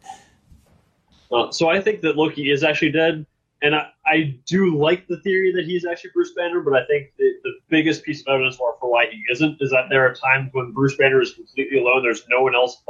[1.32, 3.26] Uh, so I think that Loki is actually dead,
[3.62, 7.12] and I, I do like the theory that he's actually Bruce Banner, but I think
[7.18, 10.14] the, the biggest piece of evidence for, for why he isn't is that there are
[10.14, 12.82] times when Bruce Banner is completely alone, there's no one else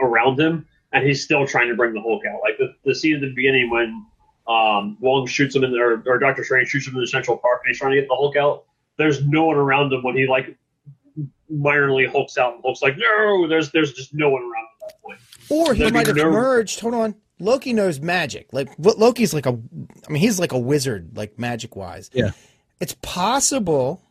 [0.00, 2.40] around him, and he's still trying to bring the Hulk out.
[2.42, 4.06] Like the, the scene at the beginning when
[4.46, 7.62] um, Wong shoots him in there, or Doctor Strange shoots him in the Central Park,
[7.64, 8.64] and he's trying to get the Hulk out.
[8.98, 10.56] There's no one around him when he like
[11.52, 15.02] minorly hulks out, and Hulk's like, no, there's there's just no one around at that
[15.02, 15.18] point.
[15.48, 16.80] Or he might have no- merged.
[16.80, 17.14] Hold on.
[17.38, 18.48] Loki knows magic.
[18.52, 19.50] Like Loki's like a
[20.08, 22.10] I mean he's like a wizard like magic wise.
[22.12, 22.30] Yeah.
[22.80, 24.02] It's possible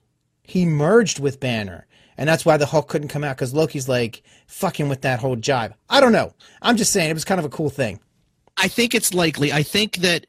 [0.43, 4.21] he merged with Banner and that's why the Hulk couldn't come out cuz Loki's like
[4.47, 5.73] fucking with that whole jibe.
[5.89, 6.33] I don't know.
[6.61, 7.99] I'm just saying it was kind of a cool thing.
[8.57, 9.51] I think it's likely.
[9.51, 10.25] I think that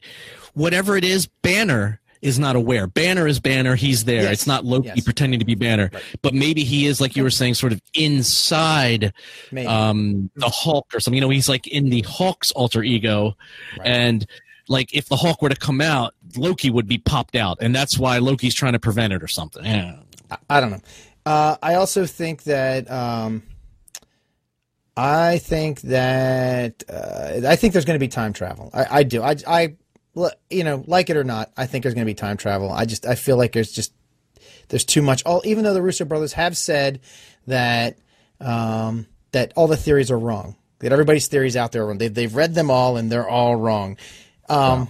[0.54, 2.86] whatever it is, Banner is not aware.
[2.86, 3.74] Banner is Banner.
[3.76, 4.22] He's there.
[4.22, 4.32] Yes.
[4.32, 5.00] It's not Loki Yes.
[5.04, 6.02] pretending to be Banner, Right.
[6.22, 9.12] but maybe he is, like you were saying, sort of inside
[9.66, 11.16] um, the Hulk or something.
[11.16, 13.36] You know, he's like in the Hulk's alter ego,
[13.78, 13.86] Right.
[13.88, 14.26] and
[14.68, 17.98] like if the Hulk were to come out, Loki would be popped out, and that's
[17.98, 19.64] why Loki's trying to prevent it or something.
[19.64, 19.96] Yeah.
[20.30, 20.80] I, I don't know.
[21.24, 23.42] Uh, I also think that um,
[24.96, 28.70] I think that uh, I think there's going to be time travel.
[28.72, 29.22] I, I do.
[29.22, 29.76] I, I,
[30.50, 32.70] you know, like it or not, I think there's going to be time travel.
[32.72, 33.92] I just I feel like there's just
[34.68, 35.22] there's too much.
[35.24, 37.00] All even though the Russo brothers have said
[37.46, 37.98] that
[38.40, 41.98] um, that all the theories are wrong, that everybody's theories out there are wrong.
[41.98, 43.96] They've they've read them all and they're all wrong.
[44.48, 44.88] Um,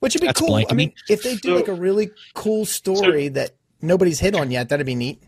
[0.00, 0.54] which would be That's cool.
[0.68, 4.50] I mean, if they do So- like a really cool story that nobody's hit on
[4.50, 5.22] yet, that'd be neat.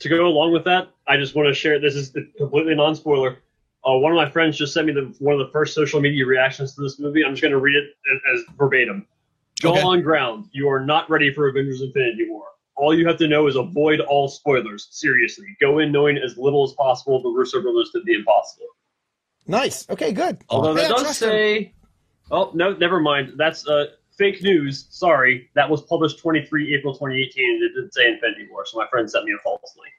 [0.00, 1.78] to go along with that, I just want to share.
[1.80, 3.38] This is completely non-spoiler.
[3.84, 6.24] Uh, one of my friends just sent me the, one of the first social media
[6.24, 7.24] reactions to this movie.
[7.24, 9.06] I'm just going to read it as, as verbatim.
[9.60, 9.82] Jaw Okay.
[9.82, 10.48] on ground.
[10.52, 12.44] You are not ready for Avengers: Infinity War.
[12.76, 14.88] All you have to know is avoid all spoilers.
[14.90, 17.20] Seriously, go in knowing as little as possible.
[17.22, 18.66] The Russo brothers did the impossible.
[19.46, 19.88] Nice.
[19.90, 20.38] Okay, good.
[20.48, 21.30] Although Hey, that does trust them.
[21.30, 21.74] say,
[22.30, 23.34] oh no, never mind.
[23.36, 24.86] That's uh, fake news.
[24.90, 28.64] Sorry, that was published 23 April 2018, and it didn't say Infinity War.
[28.64, 29.92] So my friend sent me a false link.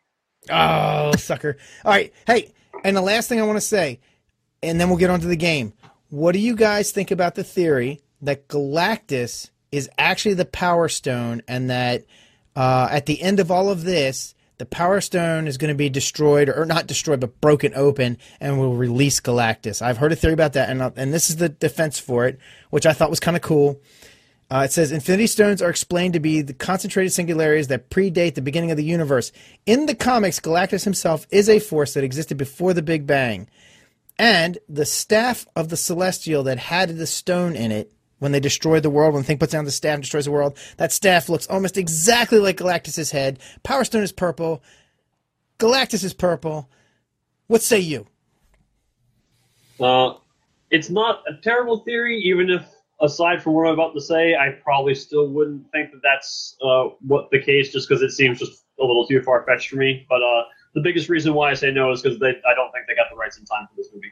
[0.50, 1.58] Oh, sucker.
[1.86, 2.12] All right.
[2.28, 2.54] Hey,
[2.84, 4.00] and the last thing I want to say,
[4.62, 5.74] and then we'll get on to the game.
[6.10, 11.42] What do you guys think about the theory that Galactus is actually the Power Stone
[11.48, 12.06] and that
[12.56, 15.90] uh, at the end of all of this, the Power Stone is going to be
[15.90, 19.82] destroyed, or not destroyed, but broken open, and will release Galactus?
[19.82, 22.40] I've heard a theory about that, and, uh, and this is the defense for it,
[22.70, 23.82] which I thought was kind of cool.
[24.54, 28.42] Uh, it says Infinity Stones are explained to be the concentrated singularities that predate the
[28.42, 29.32] beginning of the universe.
[29.66, 33.50] In the comics, Galactus himself is a force that existed before the Big Bang.
[34.20, 38.84] And the staff of the Celestial that had the stone in it when they destroyed
[38.84, 41.48] the world, when Thing puts down the staff and destroys the world, that staff looks
[41.48, 43.40] almost exactly like Galactus's head.
[43.64, 44.62] Power Stone is purple.
[45.58, 46.70] Galactus is purple.
[47.48, 48.06] What say you?
[49.80, 50.14] Uh,
[50.70, 52.64] it's not a terrible theory, even if,
[53.04, 56.86] aside from what I'm about to say, I probably still wouldn't think that that's uh,
[57.02, 60.06] what the case, just because it seems just a little too far fetched for me.
[60.10, 60.44] But uh,
[60.74, 63.18] the biggest reason why I say no is because I don't think they got the
[63.18, 64.12] rights in time for this movie.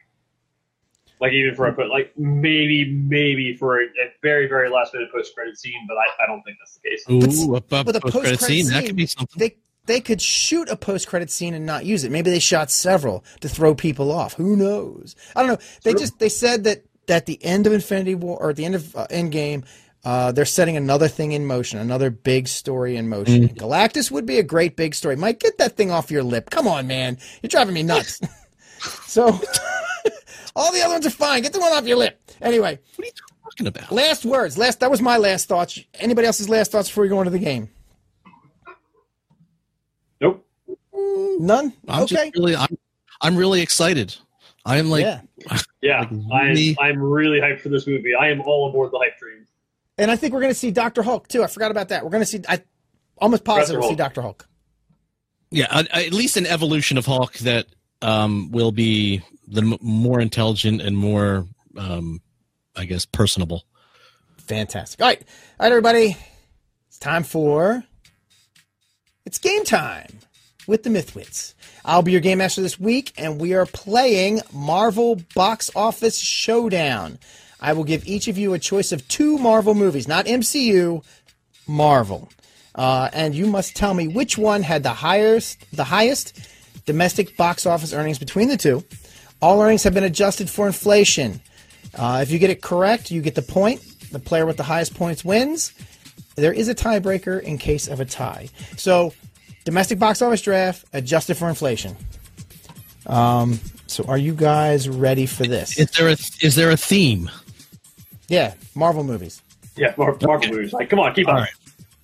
[1.20, 5.12] Like even for a put, like maybe maybe for a, a very very last minute
[5.12, 7.46] post credit scene, but I, I don't think that's the case.
[7.48, 9.38] Ooh, up, up, But the post-credit post-credit scene, that could be something.
[9.38, 12.12] they they could shoot a post credit scene and not use it.
[12.12, 14.34] Maybe they shot several to throw people off.
[14.34, 15.16] Who knows?
[15.36, 15.66] I don't know.
[15.84, 16.00] They True.
[16.00, 18.96] just they said that at the end of Infinity War or at the end of
[18.96, 19.66] uh, Endgame,
[20.04, 23.50] uh, they're setting another thing in motion, another big story in motion.
[23.50, 25.16] Galactus would be a great big story.
[25.16, 26.50] Mike, get that thing off your lip.
[26.50, 28.20] Come on, man, you're driving me nuts.
[29.06, 29.28] so
[30.56, 31.44] all the other ones are fine.
[31.44, 32.20] Get the one off your lip.
[32.42, 33.12] Anyway, What are you
[33.44, 33.92] talking about?
[33.92, 34.58] last words.
[34.58, 35.80] Last that was my last thoughts.
[36.00, 37.70] Anybody else's last thoughts before we go into the game?
[40.20, 40.46] Nope.
[40.94, 41.74] None.
[41.88, 42.16] I'm okay.
[42.16, 42.76] just really, I'm,
[43.22, 44.16] I'm really excited.
[44.66, 45.22] I'm like, yeah.
[45.82, 48.14] Yeah, really- I'm I'm really hyped for this movie.
[48.14, 49.48] I am all aboard the hype train.
[49.98, 51.44] And I think we're going to see Doctor Hulk too.
[51.44, 52.04] I forgot about that.
[52.04, 52.42] We're going to see.
[52.48, 52.62] I
[53.18, 54.48] almost positive we'll see Doctor Hulk.
[55.50, 57.66] yeah, at, at least an evolution of Hulk that
[58.04, 61.46] um, will be the m- more intelligent and more,
[61.78, 62.22] um,
[62.76, 63.64] I guess, personable.
[64.38, 65.02] Fantastic.
[65.02, 65.20] All right,
[65.60, 66.16] all right, everybody.
[66.90, 67.84] It's time for.
[69.26, 70.20] It's game time
[70.68, 71.54] with the Mythwits.
[71.84, 77.18] I'll be your game master this week, and we are playing Marvel Box Office Showdown.
[77.60, 81.04] I will give each of you a choice of two Marvel movies, not MCU,
[81.68, 82.30] Marvel,
[82.76, 86.40] uh, and you must tell me which one had the highest, the highest
[86.86, 88.84] domestic box office earnings between the two.
[89.42, 91.42] All earnings have been adjusted for inflation.
[91.96, 93.82] Uh, if you get it correct, you get the point.
[94.12, 95.74] The player with the highest points wins.
[96.36, 98.50] There is a tiebreaker in case of a tie.
[98.78, 99.14] So,
[99.66, 101.96] domestic box office draft adjusted for inflation.
[103.08, 105.78] Um, so, are you guys ready for this?
[105.78, 107.30] Is there a is there a theme?
[108.28, 109.42] Yeah, Marvel movies.
[109.76, 110.52] Yeah, Mar- Marvel Okay.
[110.52, 110.72] movies.
[110.74, 111.42] Like, come on, keep All up.
[111.42, 111.50] right.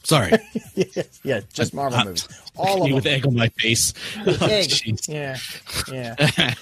[0.04, 0.32] Sorry,
[0.76, 2.28] yeah, yeah, just Marvel Uh, movies.
[2.56, 3.14] All me of with them.
[3.14, 3.94] egg on my face.
[4.26, 4.70] Oh, Egg.
[4.70, 5.08] jeez.
[5.08, 5.38] Yeah,
[6.42, 6.54] yeah.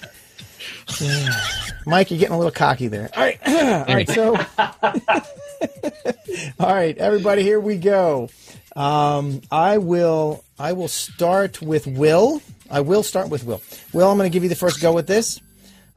[1.86, 3.08] Mike, you're getting a little cocky there.
[3.16, 4.08] All right, all right.
[4.08, 4.36] So,
[6.60, 8.28] all right, everybody, here we go.
[8.74, 10.42] Um, I will.
[10.58, 12.42] I will start with Will.
[12.70, 13.62] I will start with Will.
[13.92, 15.40] Will, I'm going to give you the first go with this.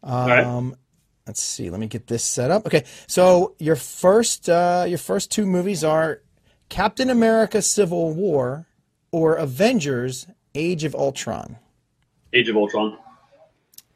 [0.03, 0.77] Um, right.
[1.27, 1.69] Let's see.
[1.69, 2.65] Let me get this set up.
[2.65, 6.21] Okay, so your first, uh, your first two movies are
[6.69, 8.65] Captain America: Civil War
[9.11, 11.57] or Avengers: Age of Ultron.
[12.33, 12.97] Age of Ultron.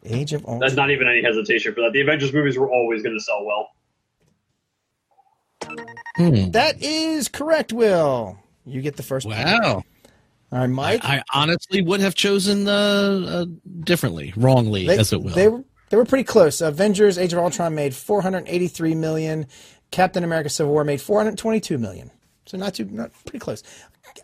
[0.03, 0.59] Age of Ultron.
[0.59, 1.91] That's not even any hesitation for that.
[1.93, 3.69] The Avengers movies were always going to sell well.
[6.17, 6.51] Hmm.
[6.51, 8.37] That is correct, Will.
[8.65, 9.25] You get the first.
[9.25, 9.39] point.
[9.39, 9.83] Wow.
[10.53, 11.03] All right, Mike.
[11.03, 13.45] I honestly would have chosen uh, uh,
[13.79, 15.33] differently, wrongly, they, as it will.
[15.33, 16.61] They were they were pretty close.
[16.61, 19.47] Avengers: Age of Ultron made 483 million.
[19.89, 22.11] Captain America: Civil War made 422 million.
[22.45, 23.63] So not too not pretty close.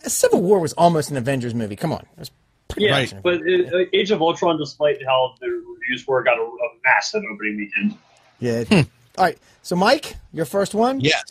[0.04, 1.76] Civil War was almost an Avengers movie.
[1.76, 2.32] Come on, it was
[2.68, 6.38] pretty Yeah, much an but uh, Age of Ultron, despite how the reviews were, got
[6.38, 7.98] a, a massive opening weekend.
[8.40, 8.84] Yeah.
[9.18, 9.38] All right.
[9.64, 11.00] So, Mike, your first one.
[11.00, 11.24] yes.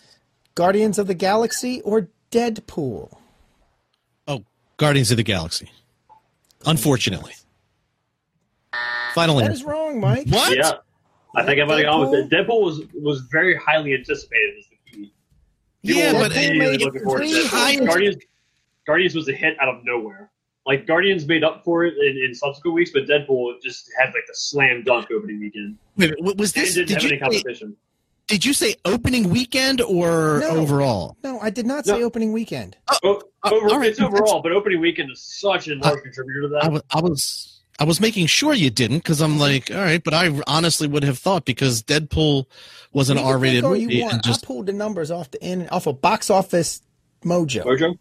[0.56, 3.16] Guardians of the Galaxy or Deadpool?
[4.78, 5.70] Guardians of the Galaxy.
[6.64, 7.32] Unfortunately.
[9.14, 9.66] Final That answer.
[9.66, 10.26] wrong, Mike.
[10.28, 10.56] What?
[10.56, 10.72] Yeah,
[11.36, 12.32] I think I'm going to go with Deadpool?
[12.32, 12.46] it.
[12.46, 15.12] Deadpool was was very highly anticipated as the key.
[15.84, 17.48] People Yeah, but Deadpool really made looking forward to three Deadpool.
[17.48, 18.16] high- Guardians.
[18.86, 20.30] Guardians was a hit out of nowhere.
[20.66, 24.24] Like Guardians made up for it in, in subsequent weeks, but Deadpool just had like
[24.28, 25.76] the slam dunk opening weekend.
[25.96, 26.74] Wait, wait, was And this?
[26.74, 27.76] didn't Did have you, any say, competition.
[28.28, 30.48] Did you say opening weekend or No.
[30.50, 31.16] overall?
[31.24, 32.04] No, I did not say No.
[32.06, 32.76] opening weekend.
[33.02, 36.42] O- Uh, over, all right, it's overall, but opening weekend is such a large contributor
[36.42, 36.64] to that.
[36.64, 40.02] I was, I was, I was making sure you didn't because I'm like, all right,
[40.02, 42.46] but I honestly would have thought because Deadpool
[42.92, 44.24] was an You R-rated think all movie, you and want.
[44.24, 46.82] just I pulled the numbers off the end off of Box Office
[47.24, 47.62] Mojo.
[47.64, 47.96] Mojo?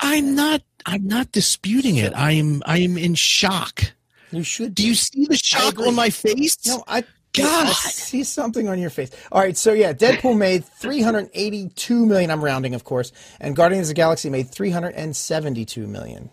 [0.00, 2.12] I'm not, I'm not disputing it.
[2.14, 3.92] I'm, I'm in shock.
[4.30, 4.74] You should.
[4.74, 6.56] Do you see the shock on my face?
[6.66, 7.02] No, I.
[7.36, 7.66] God.
[7.66, 9.10] I see something on your face.
[9.30, 12.30] All right, so yeah, Deadpool made 382 million.
[12.30, 16.30] I'm rounding, of course, and Guardians of the Galaxy made 372 million.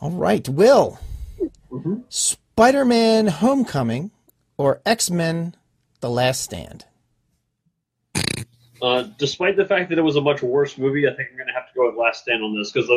[0.00, 0.98] All right, Will.
[2.08, 4.10] Spider-Man: Homecoming
[4.56, 5.54] or X-Men:
[6.00, 6.84] The Last Stand.
[8.80, 11.48] Uh, despite the fact that it was a much worse movie, I think I'm going
[11.48, 12.88] to have to go with Last Stand on this because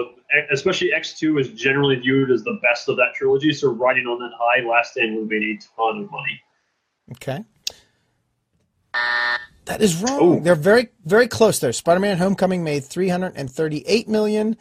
[0.51, 3.51] especially X2 is generally viewed as the best of that trilogy.
[3.51, 6.39] So riding on that high, Last Stand would have made a ton of money.
[7.13, 7.43] Okay.
[9.65, 10.19] That is wrong.
[10.19, 10.39] Oh.
[10.39, 11.71] They're very, very close there.
[11.71, 14.57] Spider-Man: Homecoming made 338 million.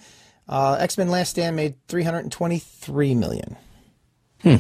[0.49, 3.57] Uh, X-Men: Last Stand made 323 million.
[4.43, 4.57] Hmm.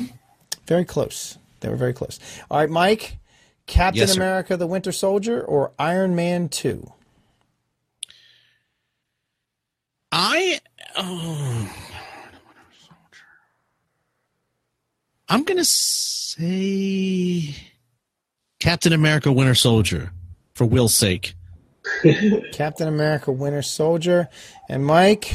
[0.66, 1.38] Very close.
[1.60, 2.18] They were very close.
[2.50, 3.18] All right, Mike.
[3.66, 4.16] Captain Yes.
[4.16, 6.92] America: The Winter Soldier or Iron Man 2?
[10.12, 10.60] I
[10.96, 11.70] oh,
[12.32, 13.26] the Winter Soldier.
[15.28, 17.54] I'm gonna say
[18.60, 20.12] Captain America: Winter Soldier
[20.54, 21.34] for Will's sake.
[22.52, 24.28] Captain America: Winter Soldier
[24.68, 25.34] and Mike.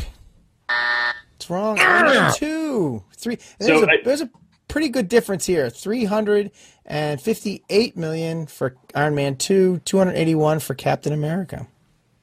[1.36, 1.78] It's wrong.
[1.80, 2.34] Iron ah!
[2.38, 3.04] 2.
[3.18, 4.30] 3 There's, So a, I- there's a
[4.68, 5.70] pretty good difference here.
[5.70, 11.68] 358 million for Iron Man 2, 281 for Captain America.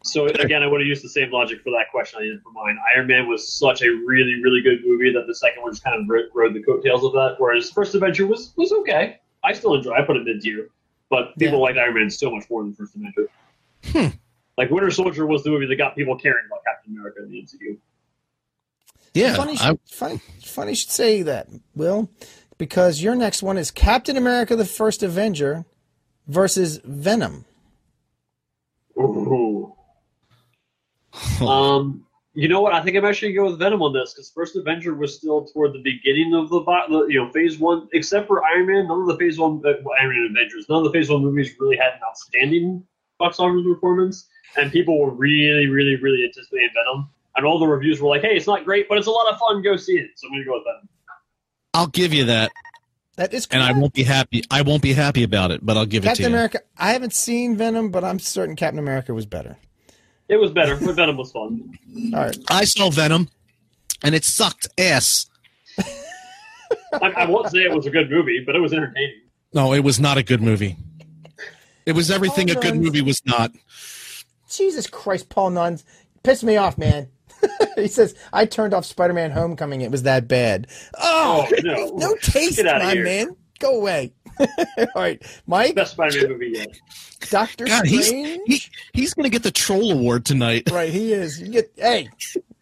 [0.04, 2.50] So again, I would have used the same logic for that question I did for
[2.50, 2.76] mine.
[2.96, 6.00] Iron Man was such a really, really good movie that the second one just kind
[6.00, 7.36] of ro- rode the coattails of that.
[7.38, 9.20] Whereas First Avenger was was okay.
[9.44, 9.92] I still enjoy.
[9.92, 10.66] I put it mid tier,
[11.12, 11.64] but people Yeah.
[11.64, 13.28] liked Iron Man so much more than First Avenger.
[13.84, 14.16] Hmm.
[14.56, 17.38] Like Winter Soldier was the movie that got people caring about Captain America in the
[17.42, 17.78] MCU.
[19.12, 22.10] Yeah, funny, I, funny, funny you should say that, Will,
[22.56, 25.66] because your next one is Captain America: The First Avenger
[26.26, 27.44] versus Venom.
[28.98, 29.74] Ooh.
[31.46, 32.72] um, you know what?
[32.72, 35.14] I think I'm actually going to go with Venom on this because First Avenger was
[35.14, 36.60] still toward the beginning of the,
[37.08, 38.88] you know Phase One, except for Iron Man.
[38.88, 41.22] None of the Phase One, uh, well, Iron Man Avengers, none of the Phase One
[41.22, 42.84] movies really had an outstanding
[43.18, 47.10] box office performance, and people were really, really, really anticipating Venom.
[47.36, 49.38] And all the reviews were like, "Hey, it's not great, but it's a lot of
[49.38, 49.62] fun.
[49.62, 50.88] Go see it." So I'm going to go with Venom.
[51.74, 52.50] I'll give you that,
[53.16, 53.62] That is and.
[53.62, 54.42] I won't be happy.
[54.50, 56.36] I won't be happy about it, but I'll give it Captain to you.
[56.36, 56.60] Captain America.
[56.78, 59.58] I haven't seen Venom, but I'm certain Captain America was better.
[60.32, 61.78] It was better, but Venom was fun.
[62.14, 62.38] All right.
[62.50, 63.28] I saw Venom,
[64.02, 65.26] and it sucked ass.
[65.78, 69.20] I, I won't say it was a good movie, but it was entertaining.
[69.52, 70.76] No, it was not a good movie.
[71.84, 72.86] It was everything a good Nuns.
[72.86, 73.52] movie was not.
[74.50, 75.84] Jesus Christ, Paul Nuns
[76.22, 77.08] pissed me off, man.
[77.76, 79.80] he says I turned off Spider-Man: Homecoming.
[79.82, 80.68] It was that bad.
[80.98, 81.86] Oh, Oh, no.
[81.96, 83.04] no taste, Get outta my here.
[83.04, 83.36] man.
[83.62, 84.12] Go away.
[84.40, 84.46] All
[84.96, 86.68] right, Mike, Best Spider-Man movie yet.
[87.30, 88.60] Doctor God, he's he,
[88.92, 90.68] he's going to get the troll award tonight.
[90.72, 91.40] Right, he is.
[91.40, 92.08] You get, hey,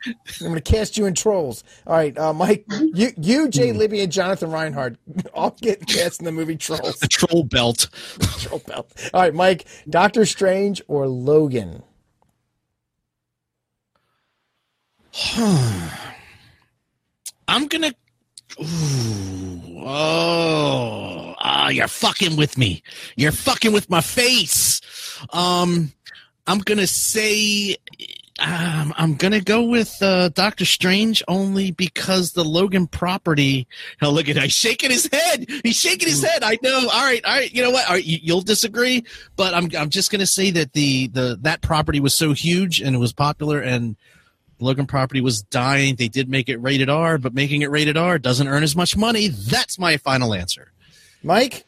[0.07, 1.65] I'm going to cast you in trolls.
[1.87, 4.97] All right, uh, Mike, you, you, Jay Libby, and Jonathan Reinhardt
[5.35, 6.99] all get cast in the movie Trolls.
[6.99, 7.89] The troll belt.
[8.39, 8.93] Troll belt.
[9.15, 11.83] All right, Mike, Doctor Strange or Logan?
[17.49, 17.95] I'm gonna.
[18.59, 22.83] Ooh, oh, ah, you're fucking with me.
[23.17, 24.81] You're fucking with my face.
[25.33, 25.93] Um,
[26.47, 27.77] I'm gonna say.
[28.39, 33.69] Um, I'm gonna go with uh, Doctor Strange only because the Logan property.
[33.99, 35.47] Hell, look at he's shaking his head.
[35.63, 36.43] He's shaking his head.
[36.43, 36.89] I know.
[36.91, 37.53] All right, all right.
[37.53, 37.87] You know what?
[37.87, 39.05] All right, you, you'll disagree,
[39.37, 42.97] but I'm I'm just gonna say that the the that property was so huge and
[42.97, 43.97] it was popular and
[44.61, 45.97] Logan property was dying.
[45.97, 48.97] They did make it rated R, but making it rated R doesn't earn as much
[48.97, 49.29] money.
[49.29, 50.73] That's my final answer.
[51.23, 51.65] Mike,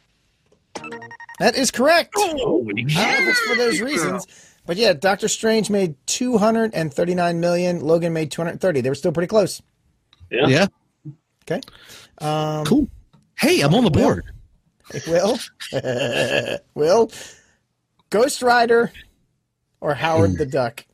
[1.39, 2.13] that is correct.
[2.15, 4.27] Holy I don't know if it's for those reasons,
[4.65, 7.79] but yeah, Doctor Strange made 239 million.
[7.81, 8.81] Logan made 230.
[8.81, 9.61] They were still pretty close.
[10.31, 10.47] Yeah.
[10.47, 10.65] Yeah,
[11.43, 11.61] Okay.
[12.19, 12.87] Um, cool.
[13.37, 14.23] Hey, I'm on the board.
[15.07, 15.37] Will,
[16.73, 17.11] Will,
[18.09, 18.91] Ghost Rider,
[19.81, 20.85] or Howard the Duck?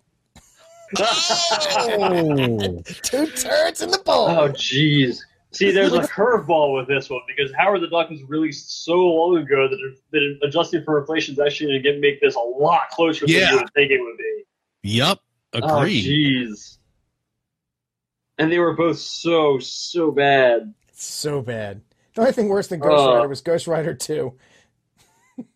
[0.97, 4.27] Oh, Two turds in the bowl.
[4.29, 5.19] Oh, jeez.
[5.51, 9.37] See, there's a curveball with this one because Howard the Duck was released so long
[9.37, 12.39] ago that, it, that it, adjusting for inflation is actually going to make this a
[12.39, 13.51] lot closer than Yeah.
[13.51, 14.43] you would think it would be.
[14.83, 15.17] yep.
[15.53, 16.05] Oh, Agreed.
[16.05, 16.77] jeez.
[18.37, 20.73] And they were both so, so bad.
[20.91, 21.81] so bad.
[22.13, 23.15] The only thing worse than Ghost Uh.
[23.15, 24.33] Rider was Ghost Rider 2.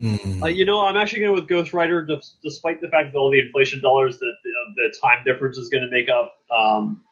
[0.00, 0.42] Mm.
[0.42, 3.30] Uh, you know, I'm actually going with Ghost Rider, des- despite the fact that all
[3.30, 6.36] the inflation dollars that you know, the time difference is going to make up.
[6.50, 7.02] Um,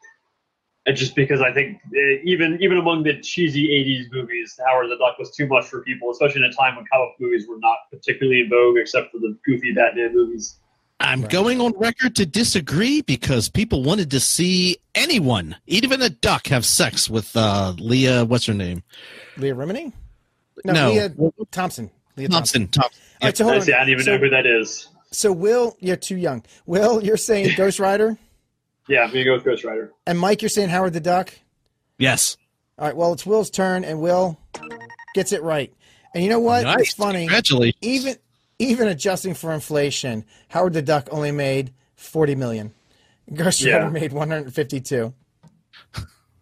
[0.85, 4.97] and just because I think uh, even even among the cheesy '80s movies, Howard the
[4.97, 7.77] Duck was too much for people, especially in a time when comic movies were not
[7.91, 10.57] particularly in vogue, except for the goofy Batman movies.
[11.01, 11.31] I'm Right.
[11.31, 16.65] going on record to disagree because people wanted to see anyone, even a duck, have
[16.65, 18.25] sex with uh, Leah.
[18.25, 18.83] What's her name?
[19.37, 19.93] Leah Remini?
[20.65, 20.91] No, No.
[21.17, 21.89] Lea Thompson.
[22.19, 22.67] Lea Thompson.
[22.67, 22.81] Thompson.
[22.81, 23.01] Thompson.
[23.21, 24.87] All right, so I see, I don't even so, know who that is.
[25.11, 26.43] so Will, you're too young.
[26.65, 28.17] Will, you're saying Ghost Rider,
[28.87, 29.91] Yeah, I'm going to go with Ghost Rider.
[30.07, 31.33] and Mike, you're saying Howard the Duck.
[31.97, 32.37] Yes.
[32.77, 34.39] All right, well, it's Will's turn, and Will
[35.15, 35.73] gets it right.
[36.13, 36.63] And you know what?
[36.63, 36.79] Nice.
[36.79, 37.19] It's funny.
[37.25, 37.77] Congratulations.
[37.81, 38.15] Even
[38.57, 42.73] even adjusting for inflation, Howard the Duck only made 40 million.
[43.33, 43.77] Ghost Yeah.
[43.77, 45.13] Rider made 152.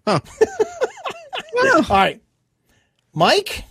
[0.08, 0.20] Huh.
[1.74, 2.22] All right.
[3.14, 3.64] Mike,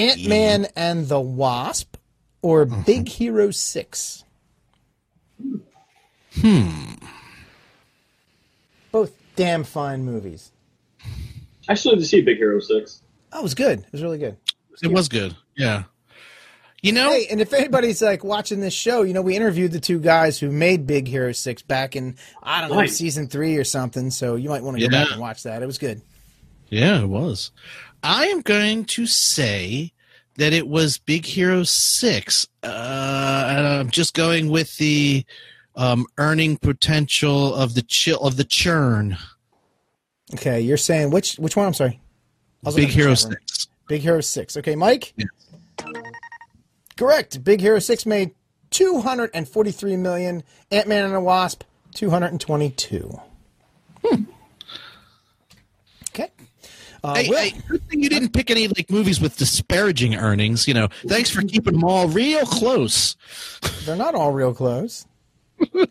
[0.00, 1.96] Ant Man and the Wasp,
[2.42, 4.24] or Big Hero 6?
[6.40, 6.70] Hmm.
[8.92, 10.52] Both damn fine movies.
[11.68, 13.02] I still need to see Big Hero 6.
[13.32, 13.80] Oh, it was good.
[13.80, 14.36] It was really good.
[14.82, 15.36] It was good.
[15.56, 15.84] Yeah.
[16.82, 19.80] You know, Hey, and if anybody's like watching this show, you know, we interviewed the
[19.80, 22.96] two guys who made Big Hero 6 back in, I don't know, Nice.
[22.96, 24.10] season three or something.
[24.10, 25.02] So you might want to go Yeah.
[25.04, 25.62] back and watch that.
[25.62, 26.00] It was good.
[26.70, 27.50] Yeah, it was.
[28.02, 29.92] I am going to say
[30.36, 32.46] that it was Big Hero Six.
[32.62, 35.24] Uh, and I'm just going with the
[35.76, 39.16] um, earning potential of the chill of the churn.
[40.34, 41.66] Okay, you're saying which which one?
[41.66, 42.00] I'm sorry.
[42.74, 43.38] Big Hero the chat room.
[43.46, 43.60] Six.
[43.90, 44.56] Big Hero 6.
[44.58, 45.12] Okay, Mike?
[45.16, 45.28] Yes.
[46.96, 47.42] Correct.
[47.42, 48.30] Big Hero 6 made
[48.70, 50.44] 243 million.
[50.70, 53.20] Ant-Man and the Wasp 222.
[54.04, 54.22] Okay.
[57.02, 60.68] Uh, Hey, Will, hey, good thing you didn't pick any like movies with disparaging earnings.
[60.68, 63.16] You know, thanks for keeping them all real close.
[63.84, 65.06] they're not all real close.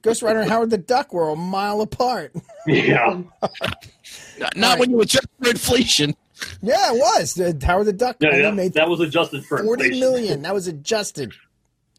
[0.01, 2.33] Ghost Rider and Howard the Duck were a mile apart.
[2.65, 3.21] Yeah.
[4.39, 6.15] Not, not when you adjust for inflation.
[6.61, 7.39] Yeah, it was.
[7.39, 9.99] Uh, Howard the Duck Yeah, yeah, made that was adjusted for 40 inflation.
[9.99, 10.41] million.
[10.43, 11.33] That was adjusted.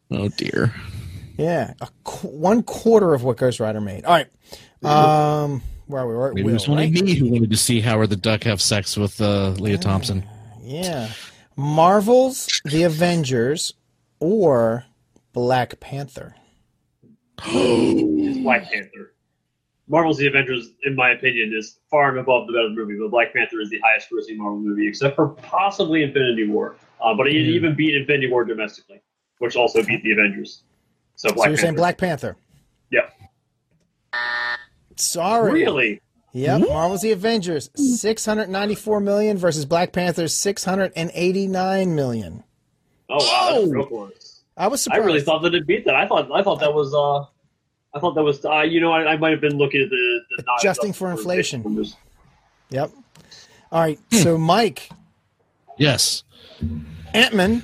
[0.09, 0.73] Oh dear.
[1.37, 4.03] Yeah, a qu- one quarter of what Ghost Rider made.
[4.05, 4.27] All right.
[4.83, 5.61] Um,
[5.91, 6.13] where are we?
[6.15, 7.03] We're Maybe Will, it was only right?
[7.03, 10.23] me who wanted to see Howard the Duck have sex with uh, Lea Thompson.
[10.61, 11.09] Yeah.
[11.55, 13.73] Marvel's The Avengers
[14.19, 14.85] or
[15.33, 16.35] Black Panther.
[17.43, 19.13] Black Panther.
[19.87, 23.33] Marvel's The Avengers, in my opinion, is far and above the better movie, but Black
[23.33, 26.75] Panther is the highest grossing Marvel movie, except for possibly Infinity War.
[27.03, 27.55] Uh, but it Yeah.
[27.55, 29.01] even beat Infinity War domestically,
[29.39, 30.63] which also beat The Avengers.
[31.15, 31.61] So So Black you're Panther.
[31.67, 32.37] saying Black Panther.
[32.91, 33.09] Yeah.
[35.01, 35.51] Sorry.
[35.51, 36.01] Really?
[36.33, 36.61] Yep.
[36.61, 42.43] Marvel's The Avengers, 694 million versus Black Panther's 689 million.
[43.09, 43.69] Oh wow, that's Oh!
[43.69, 44.41] real close.
[44.55, 45.03] I was surprised.
[45.03, 45.95] I really thought that it beat that.
[45.95, 47.25] I thought I thought that was uh
[47.93, 50.21] I thought that was uh, you know I, I might have been looking at the,
[50.37, 51.63] the not Adjusting for inflation.
[51.63, 51.97] numbers.
[52.69, 52.91] Yep.
[53.71, 53.99] All right.
[54.11, 54.89] So Mike,
[55.77, 56.23] Yes.
[57.13, 57.63] Ant-Man,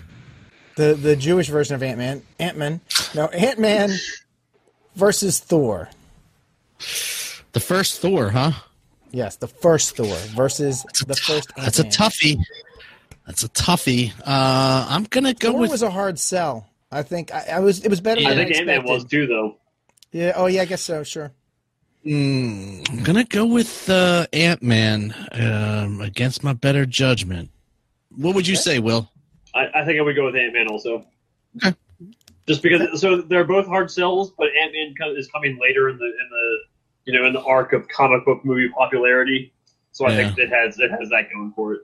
[0.76, 2.82] the the Jewish version of Ant-Man, Ant-Man.
[3.16, 3.92] No, Ant-Man
[4.96, 5.88] versus Thor.
[7.58, 8.52] The first Thor, huh?
[9.10, 11.52] Yes, the first Thor versus the first.
[11.56, 12.38] That's a toughie.
[13.26, 14.14] That's a toughie.
[14.20, 15.72] Uh, I'm gonna go Thor with.
[15.72, 16.70] was a hard sell.
[16.92, 17.84] I think I, I was.
[17.84, 19.58] It was better I than I, think Ant Man was too, though.
[20.12, 20.34] Yeah.
[20.36, 20.62] Oh yeah.
[20.62, 21.02] I guess so.
[21.02, 21.32] Sure.
[22.06, 27.50] Mm, I'm gonna go with uh, Ant Man um, against my better judgment.
[28.16, 29.10] What would you say, Will?
[29.56, 31.08] I, I think I would go with Ant Man also.
[31.56, 31.76] Okay.
[32.48, 36.06] Just because, so they're both hard sells, but Ant Man is coming later in the
[36.06, 36.58] in the
[37.08, 39.54] you know in the arc of comic book movie popularity.
[39.94, 41.82] So I think it has it has that going for it.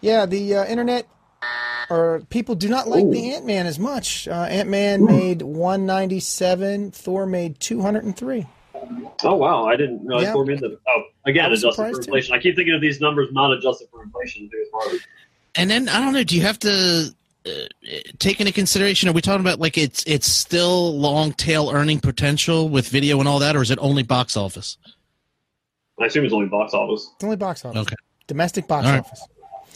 [0.00, 0.26] Yeah.
[0.26, 1.08] The uh, internet
[1.90, 4.28] or people do not like the Ant Man as much.
[4.28, 6.92] Uh, Ant Man made one ninety seven.
[6.92, 8.46] Thor made two hundred and three.
[9.24, 10.30] Oh wow, I didn't know Yeah.
[10.30, 12.00] I Thor made the oh again I adjusted for surprised, too.
[12.08, 12.34] inflation.
[12.34, 14.48] I keep thinking of these numbers not adjusted for inflation.
[15.56, 16.22] And then I don't know.
[16.22, 17.14] Do you have to
[18.18, 19.08] take into consideration?
[19.08, 23.28] Are we talking about like it's it's still long tail earning potential with video and
[23.28, 24.78] all that, or is it only box office?
[26.00, 27.10] I assume it's only box office.
[27.14, 27.80] It's only box office.
[27.80, 27.96] Okay.
[28.26, 29.00] Domestic box All right.
[29.00, 29.26] office.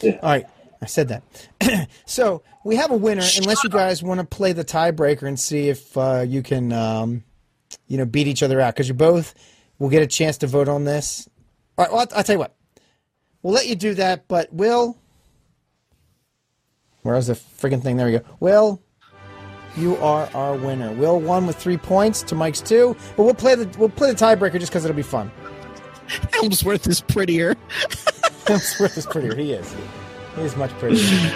[0.02, 0.18] Yeah.
[0.22, 0.46] All right.
[0.82, 1.88] I said that.
[2.06, 5.68] so we have a winner, unless you guys want to play the tiebreaker and see
[5.68, 7.22] if uh, you can, um,
[7.86, 9.34] you know, beat each other out because you both
[9.78, 11.28] will get a chance to vote on this.
[11.76, 11.92] All right.
[11.92, 12.54] Well, I'll, I'll tell you what.
[13.42, 14.98] We'll let you do that, but Will,
[17.02, 17.96] where's the freaking thing?
[17.96, 18.22] There we go.
[18.40, 18.82] Will,
[19.76, 20.92] you are our winner.
[20.92, 24.16] Will won with three points to Mike's two, but we'll play the we'll play the
[24.16, 25.30] tiebreaker just because it'll be fun.
[26.32, 27.54] Helmsworth is prettier.
[28.50, 29.34] Hemsworth is prettier.
[29.36, 29.74] He is.
[30.34, 31.32] He is much prettier.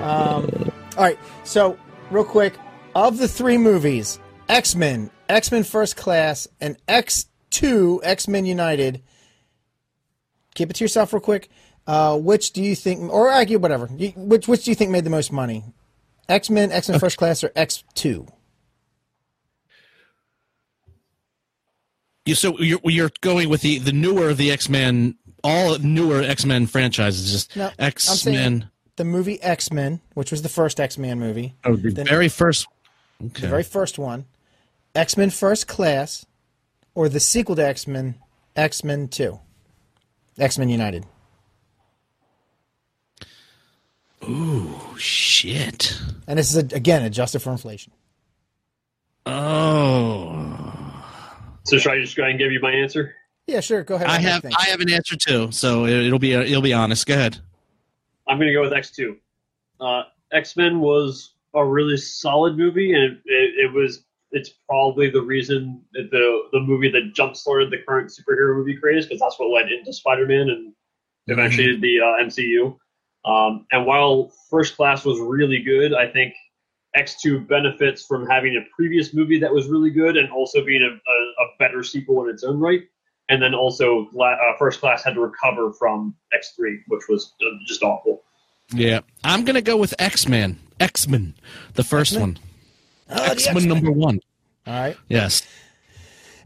[0.00, 0.48] Um,
[0.96, 1.18] all right.
[1.44, 1.76] So,
[2.10, 2.54] real quick,
[2.94, 8.46] of the three movies, X Men, X Men First Class, and X Two, X Men
[8.46, 9.02] United.
[10.54, 11.48] Keep it to yourself, real quick.
[11.86, 13.86] Uh, which do you think, or argue whatever?
[13.86, 15.64] Which which do you think made the most money?
[16.28, 18.26] X Men, X Men First Class, or X Two?
[22.24, 26.22] You so you're you're going with the the newer of the X Men, all newer
[26.22, 28.70] X Men franchises, just No, X Men.
[28.96, 32.28] the movie X Men, which was the first X Men movie, Oh, the Then- very
[32.28, 32.66] first.
[33.24, 33.42] Okay.
[33.42, 34.26] the very first one,
[34.94, 36.24] X Men First Class,
[36.94, 38.14] or the sequel to X Men,
[38.54, 39.40] X Men Two,
[40.38, 41.04] X Men United.
[44.22, 45.98] Oh shit.
[46.26, 47.92] And this is again adjusted for inflation.
[49.24, 51.04] Oh,
[51.64, 53.14] So should I just go ahead and give you my answer?
[53.46, 53.82] Yeah, sure.
[53.84, 54.08] Go ahead.
[54.08, 54.44] I What do you have?
[54.58, 57.06] I have an answer too, so it, it'll be it'll be honest.
[57.06, 57.38] Go ahead.
[58.26, 59.16] I'm going to go with X two.
[59.80, 65.10] Uh, X Men was a really solid movie, and it, it, it was it's probably
[65.10, 69.20] the reason that the the movie that jump started the current superhero movie craze because
[69.20, 70.72] that's what led into Spider Man and
[71.26, 72.76] eventually the uh, MCU.
[73.24, 76.34] Um, and while First Class was really good, I think
[76.96, 80.86] X2 benefits from having a previous movie that was really good and also being a,
[80.86, 82.82] a, a better sequel in its own right.
[83.28, 87.82] And then also, uh, First Class had to recover from X3, which was uh, just
[87.82, 88.22] awful.
[88.74, 90.58] Yeah, I'm gonna go with X Men.
[90.80, 91.34] X Men,
[91.74, 92.20] the first X-Men?
[92.20, 92.38] one.
[93.10, 93.68] Oh, the X Men X-Men.
[93.68, 94.20] number one.
[94.66, 94.96] All right.
[95.08, 95.46] Yes.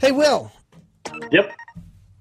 [0.00, 0.52] Hey, Will.
[1.30, 1.52] Yep.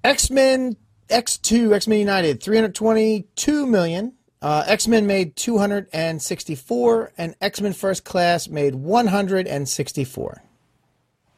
[0.04, 0.76] X Men
[1.08, 4.12] X2, X Men United, 322 million.
[4.42, 10.42] Uh, X Men made 264, and X Men First Class made 164.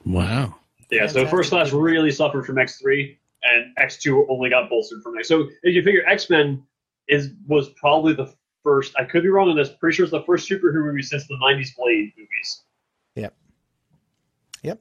[0.05, 0.57] Wow.
[0.91, 1.31] Yeah, so Fantastic.
[1.31, 5.29] First Class really suffered from X3, and X2 only got bolstered from X.
[5.29, 6.62] So if you figure X Men
[7.09, 10.23] is was probably the first, I could be wrong on this, pretty sure it's the
[10.23, 12.62] first superhero movie since the 90s Blade movies.
[13.15, 13.35] Yep.
[14.62, 14.81] Yep.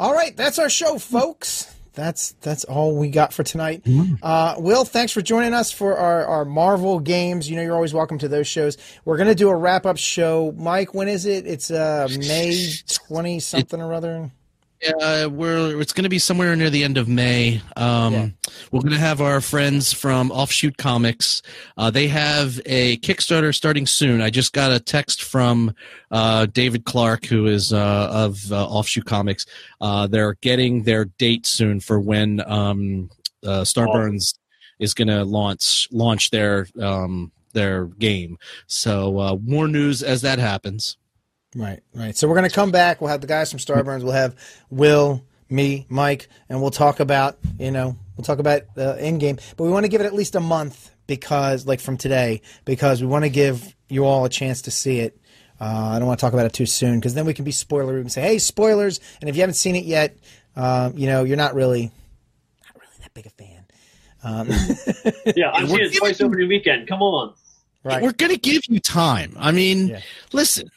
[0.00, 1.74] All right, that's our show, folks.
[1.98, 3.82] That's that's all we got for tonight.
[4.22, 7.50] Uh, Will, thanks for joining us for our, our Marvel games.
[7.50, 8.76] You know, you're always welcome to those shows.
[9.04, 10.54] We're gonna do a wrap up show.
[10.56, 11.44] Mike, when is it?
[11.44, 12.70] It's uh, May
[13.08, 14.30] twenty something or other.
[14.80, 17.60] Yeah, we're it's going to be somewhere near the end of May.
[17.76, 18.28] Um, Yeah.
[18.70, 21.42] We're going to have our friends from Offshoot Comics.
[21.76, 24.20] Uh, they have a Kickstarter starting soon.
[24.20, 25.74] I just got a text from
[26.10, 29.46] uh, David Clark, who is uh, of uh, Offshoot Comics.
[29.80, 33.10] Uh, they're getting their date soon for when um,
[33.44, 34.34] uh, Starburns
[34.78, 38.38] is going to launch launch their um, their game.
[38.66, 40.96] So uh, more news as that happens.
[41.56, 42.16] Right, right.
[42.16, 43.00] So we're going to come back.
[43.00, 44.02] We'll have the guys from Starburns.
[44.02, 44.36] We'll have
[44.70, 49.40] Will, me, Mike, and we'll talk about you know we'll talk about uh, Endgame.
[49.56, 53.00] But we want to give it at least a month because like from today because
[53.00, 55.18] we want to give you all a chance to see it.
[55.60, 55.64] Uh,
[55.94, 57.94] I don't want to talk about it too soon because then we can be spoiler.
[57.94, 59.00] We can say, hey, spoilers.
[59.20, 60.16] And if you haven't seen it yet,
[60.54, 61.90] um, you know you're not really
[62.64, 63.64] not really that big a fan.
[64.22, 64.48] Um,
[65.36, 66.88] Yeah, I'm we're it twice giving- opening weekend.
[66.88, 67.32] Come on.
[67.84, 68.02] right.
[68.02, 69.34] We're going to give you time.
[69.38, 70.00] I mean, Yeah.
[70.32, 70.70] listen,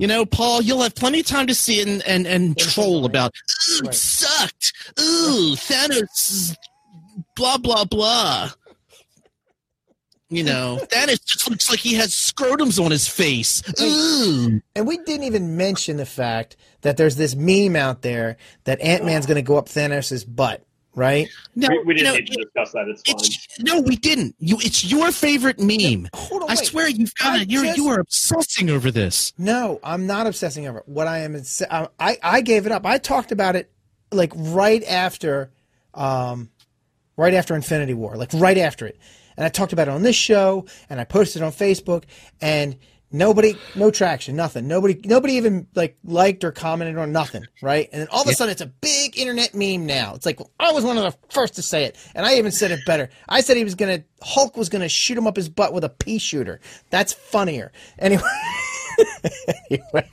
[0.00, 3.32] You know, Paul, you'll have plenty of time to see and and, and troll about.
[3.34, 3.90] Ooh, Right.
[3.90, 4.72] it sucked.
[4.98, 6.56] Ooh, Thanos.
[7.36, 8.48] Blah blah blah.
[10.30, 13.62] You know, Thanos just looks like he has scrotums on his face.
[13.78, 14.62] Ooh.
[14.74, 19.04] And we didn't even mention the fact that there's this meme out there that Ant
[19.04, 20.64] Man's going to go up Thanos' butt,
[20.94, 21.28] right?
[21.54, 22.88] No, we, we didn't no, need to discuss that.
[22.88, 23.16] It's fine.
[23.16, 24.34] it's, no, we didn't.
[24.38, 26.08] You, it's your favorite meme.
[26.14, 26.64] Hold on, I wait.
[26.66, 27.50] swear you've got it.
[27.50, 29.32] You're just- you are obsessing over this.
[29.38, 30.88] No, I'm not obsessing over it.
[30.88, 32.84] What I am, is- I, I I gave it up.
[32.86, 33.70] I talked about it
[34.12, 35.50] like right after,
[35.94, 36.50] um,
[37.16, 38.98] right after Infinity War, like right after it,
[39.36, 42.04] and I talked about it on this show, and I posted it on Facebook,
[42.40, 42.76] and
[43.12, 44.66] nobody, no traction, nothing.
[44.66, 47.88] Nobody, nobody even like liked or commented on nothing, right?
[47.92, 50.14] And then all of a sudden, it's a big internet meme now.
[50.14, 52.52] It's like well, I was one of the first to say it, and I even
[52.52, 53.10] said it better.
[53.28, 55.88] I said he was gonna Hulk was gonna shoot him up his butt with a
[55.88, 56.60] pea shooter.
[56.90, 57.72] That's funnier.
[57.98, 58.22] Anyway.
[59.70, 60.10] anyway.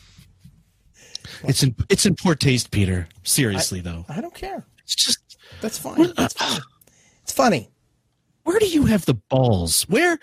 [1.44, 3.07] It's in it's in poor taste, Peter.
[3.24, 4.65] Seriously though, I don't care.
[4.84, 6.14] it's just That's fine.
[6.15, 6.61] That's fine.
[7.24, 7.69] It's funny.
[8.48, 9.84] Where do you have the balls?
[9.90, 10.18] Where,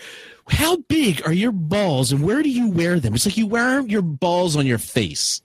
[0.48, 3.14] how big are your balls, and where do you wear them?
[3.14, 5.42] It's like you wear your balls on your face.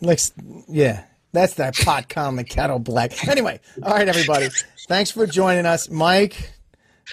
[0.00, 0.20] Like,
[0.68, 1.02] yeah,
[1.32, 3.26] that's that pot the kettle black.
[3.26, 4.50] Anyway, all right, everybody.
[4.86, 6.52] Thanks for joining us, Mike.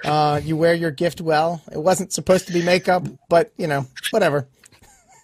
[0.05, 1.63] Uh, you wear your gift well.
[1.71, 4.47] It wasn't supposed to be makeup, but you know, whatever.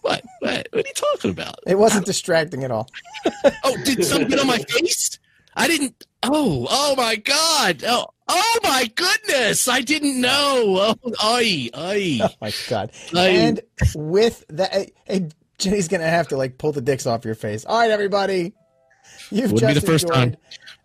[0.02, 0.24] What?
[0.40, 1.60] What, what are you talking about?
[1.68, 2.90] It wasn't distracting at all.
[3.64, 5.20] Oh, did something get on my face?
[5.56, 6.06] I didn't.
[6.24, 7.84] Oh, oh my God!
[7.88, 9.68] Oh, oh my goodness!
[9.68, 10.96] I didn't know.
[11.04, 12.20] Oh, ay, ay.
[12.24, 12.92] Oh my god!
[13.14, 13.60] I- And
[13.96, 17.66] with that, uh, hey, Jenny's gonna have to like pull the dicks off your face.
[17.66, 18.54] All right, everybody.
[19.32, 20.38] You've Wouldn't be just the first enjoyed time.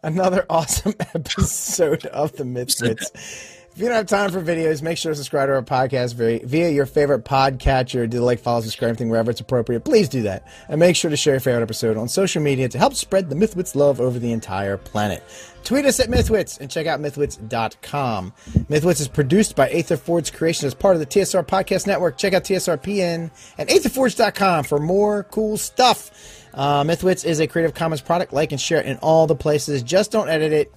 [0.03, 3.59] another awesome episode of the Mythwits.
[3.75, 6.69] If you don't have time for videos, make sure to subscribe to our podcast via,
[6.69, 8.09] your favorite podcatcher.
[8.09, 9.83] Do the like, follow, subscribe, everything wherever it's appropriate.
[9.83, 10.47] Please do that.
[10.69, 13.35] And make sure to share your favorite episode on social media to help spread the
[13.35, 15.23] Mythwits love over the entire planet.
[15.65, 18.35] Tweet us at Mythwits and check out Mythwits.com.
[18.69, 22.19] Mythwits is produced by Aether Forge Creations as part of the TSR Podcast Network.
[22.19, 26.43] Check out TSRPN and AetherForge.com for more cool stuff.
[26.53, 28.35] Uh, Mythwits is a Creative Commons product.
[28.35, 29.83] Like and share it in all the places.
[29.83, 30.75] Just don't edit it.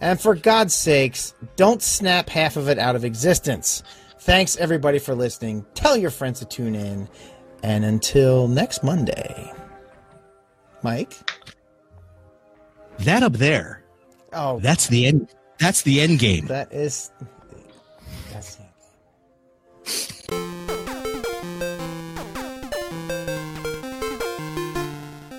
[0.00, 3.82] And for God's sakes, don't snap half of it out of existence.
[4.20, 5.64] Thanks everybody for listening.
[5.74, 7.08] Tell your friends to tune in.
[7.62, 9.52] And until next Monday.
[10.82, 11.14] Mike?
[13.00, 13.84] That up there.
[14.32, 15.28] Oh, That's the end.
[15.58, 16.46] That's the end game.
[16.46, 17.10] that is.
[18.32, 18.58] That's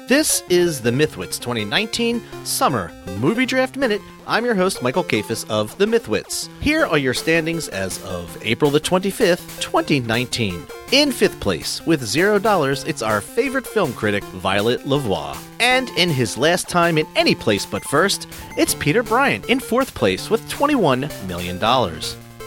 [0.07, 4.01] This is the Mythwits 2019 Summer Movie Draft Minute.
[4.27, 6.47] I'm your host, Michael Kafis of The Mythwits.
[6.61, 10.65] Here are your standings as of April the 25th, 2019.
[10.91, 15.35] In fifth place, with zero dollars, it's our favorite film critic, Violet Lavoie.
[15.59, 18.27] And in his last time in any place but first,
[18.57, 21.57] it's Peter Bryant in fourth place with $21 million.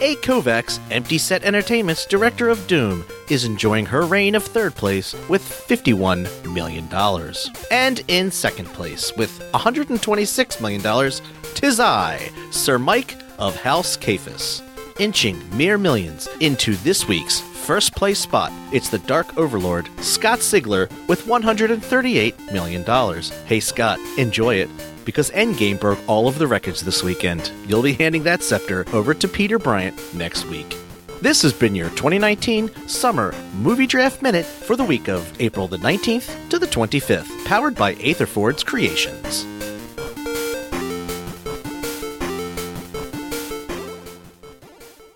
[0.01, 0.15] A.
[0.17, 5.41] Kovacs, Empty Set Entertainment's director of Doom, is enjoying her reign of third place with
[5.41, 6.89] $51 million.
[7.71, 11.11] And in second place with $126 million,
[11.53, 14.61] tis I, Sir Mike of House Cafis.
[14.99, 20.89] Inching mere millions into this week's first place spot, it's the Dark Overlord, Scott Sigler,
[21.07, 22.83] with $138 million.
[23.45, 24.69] Hey Scott, enjoy it
[25.05, 27.51] because Endgame broke all of the records this weekend.
[27.67, 30.75] You'll be handing that scepter over to Peter Bryant next week.
[31.21, 35.77] This has been your 2019 Summer Movie Draft Minute for the week of April the
[35.77, 39.54] 19th to the 25th, powered by Aether Forge Creations.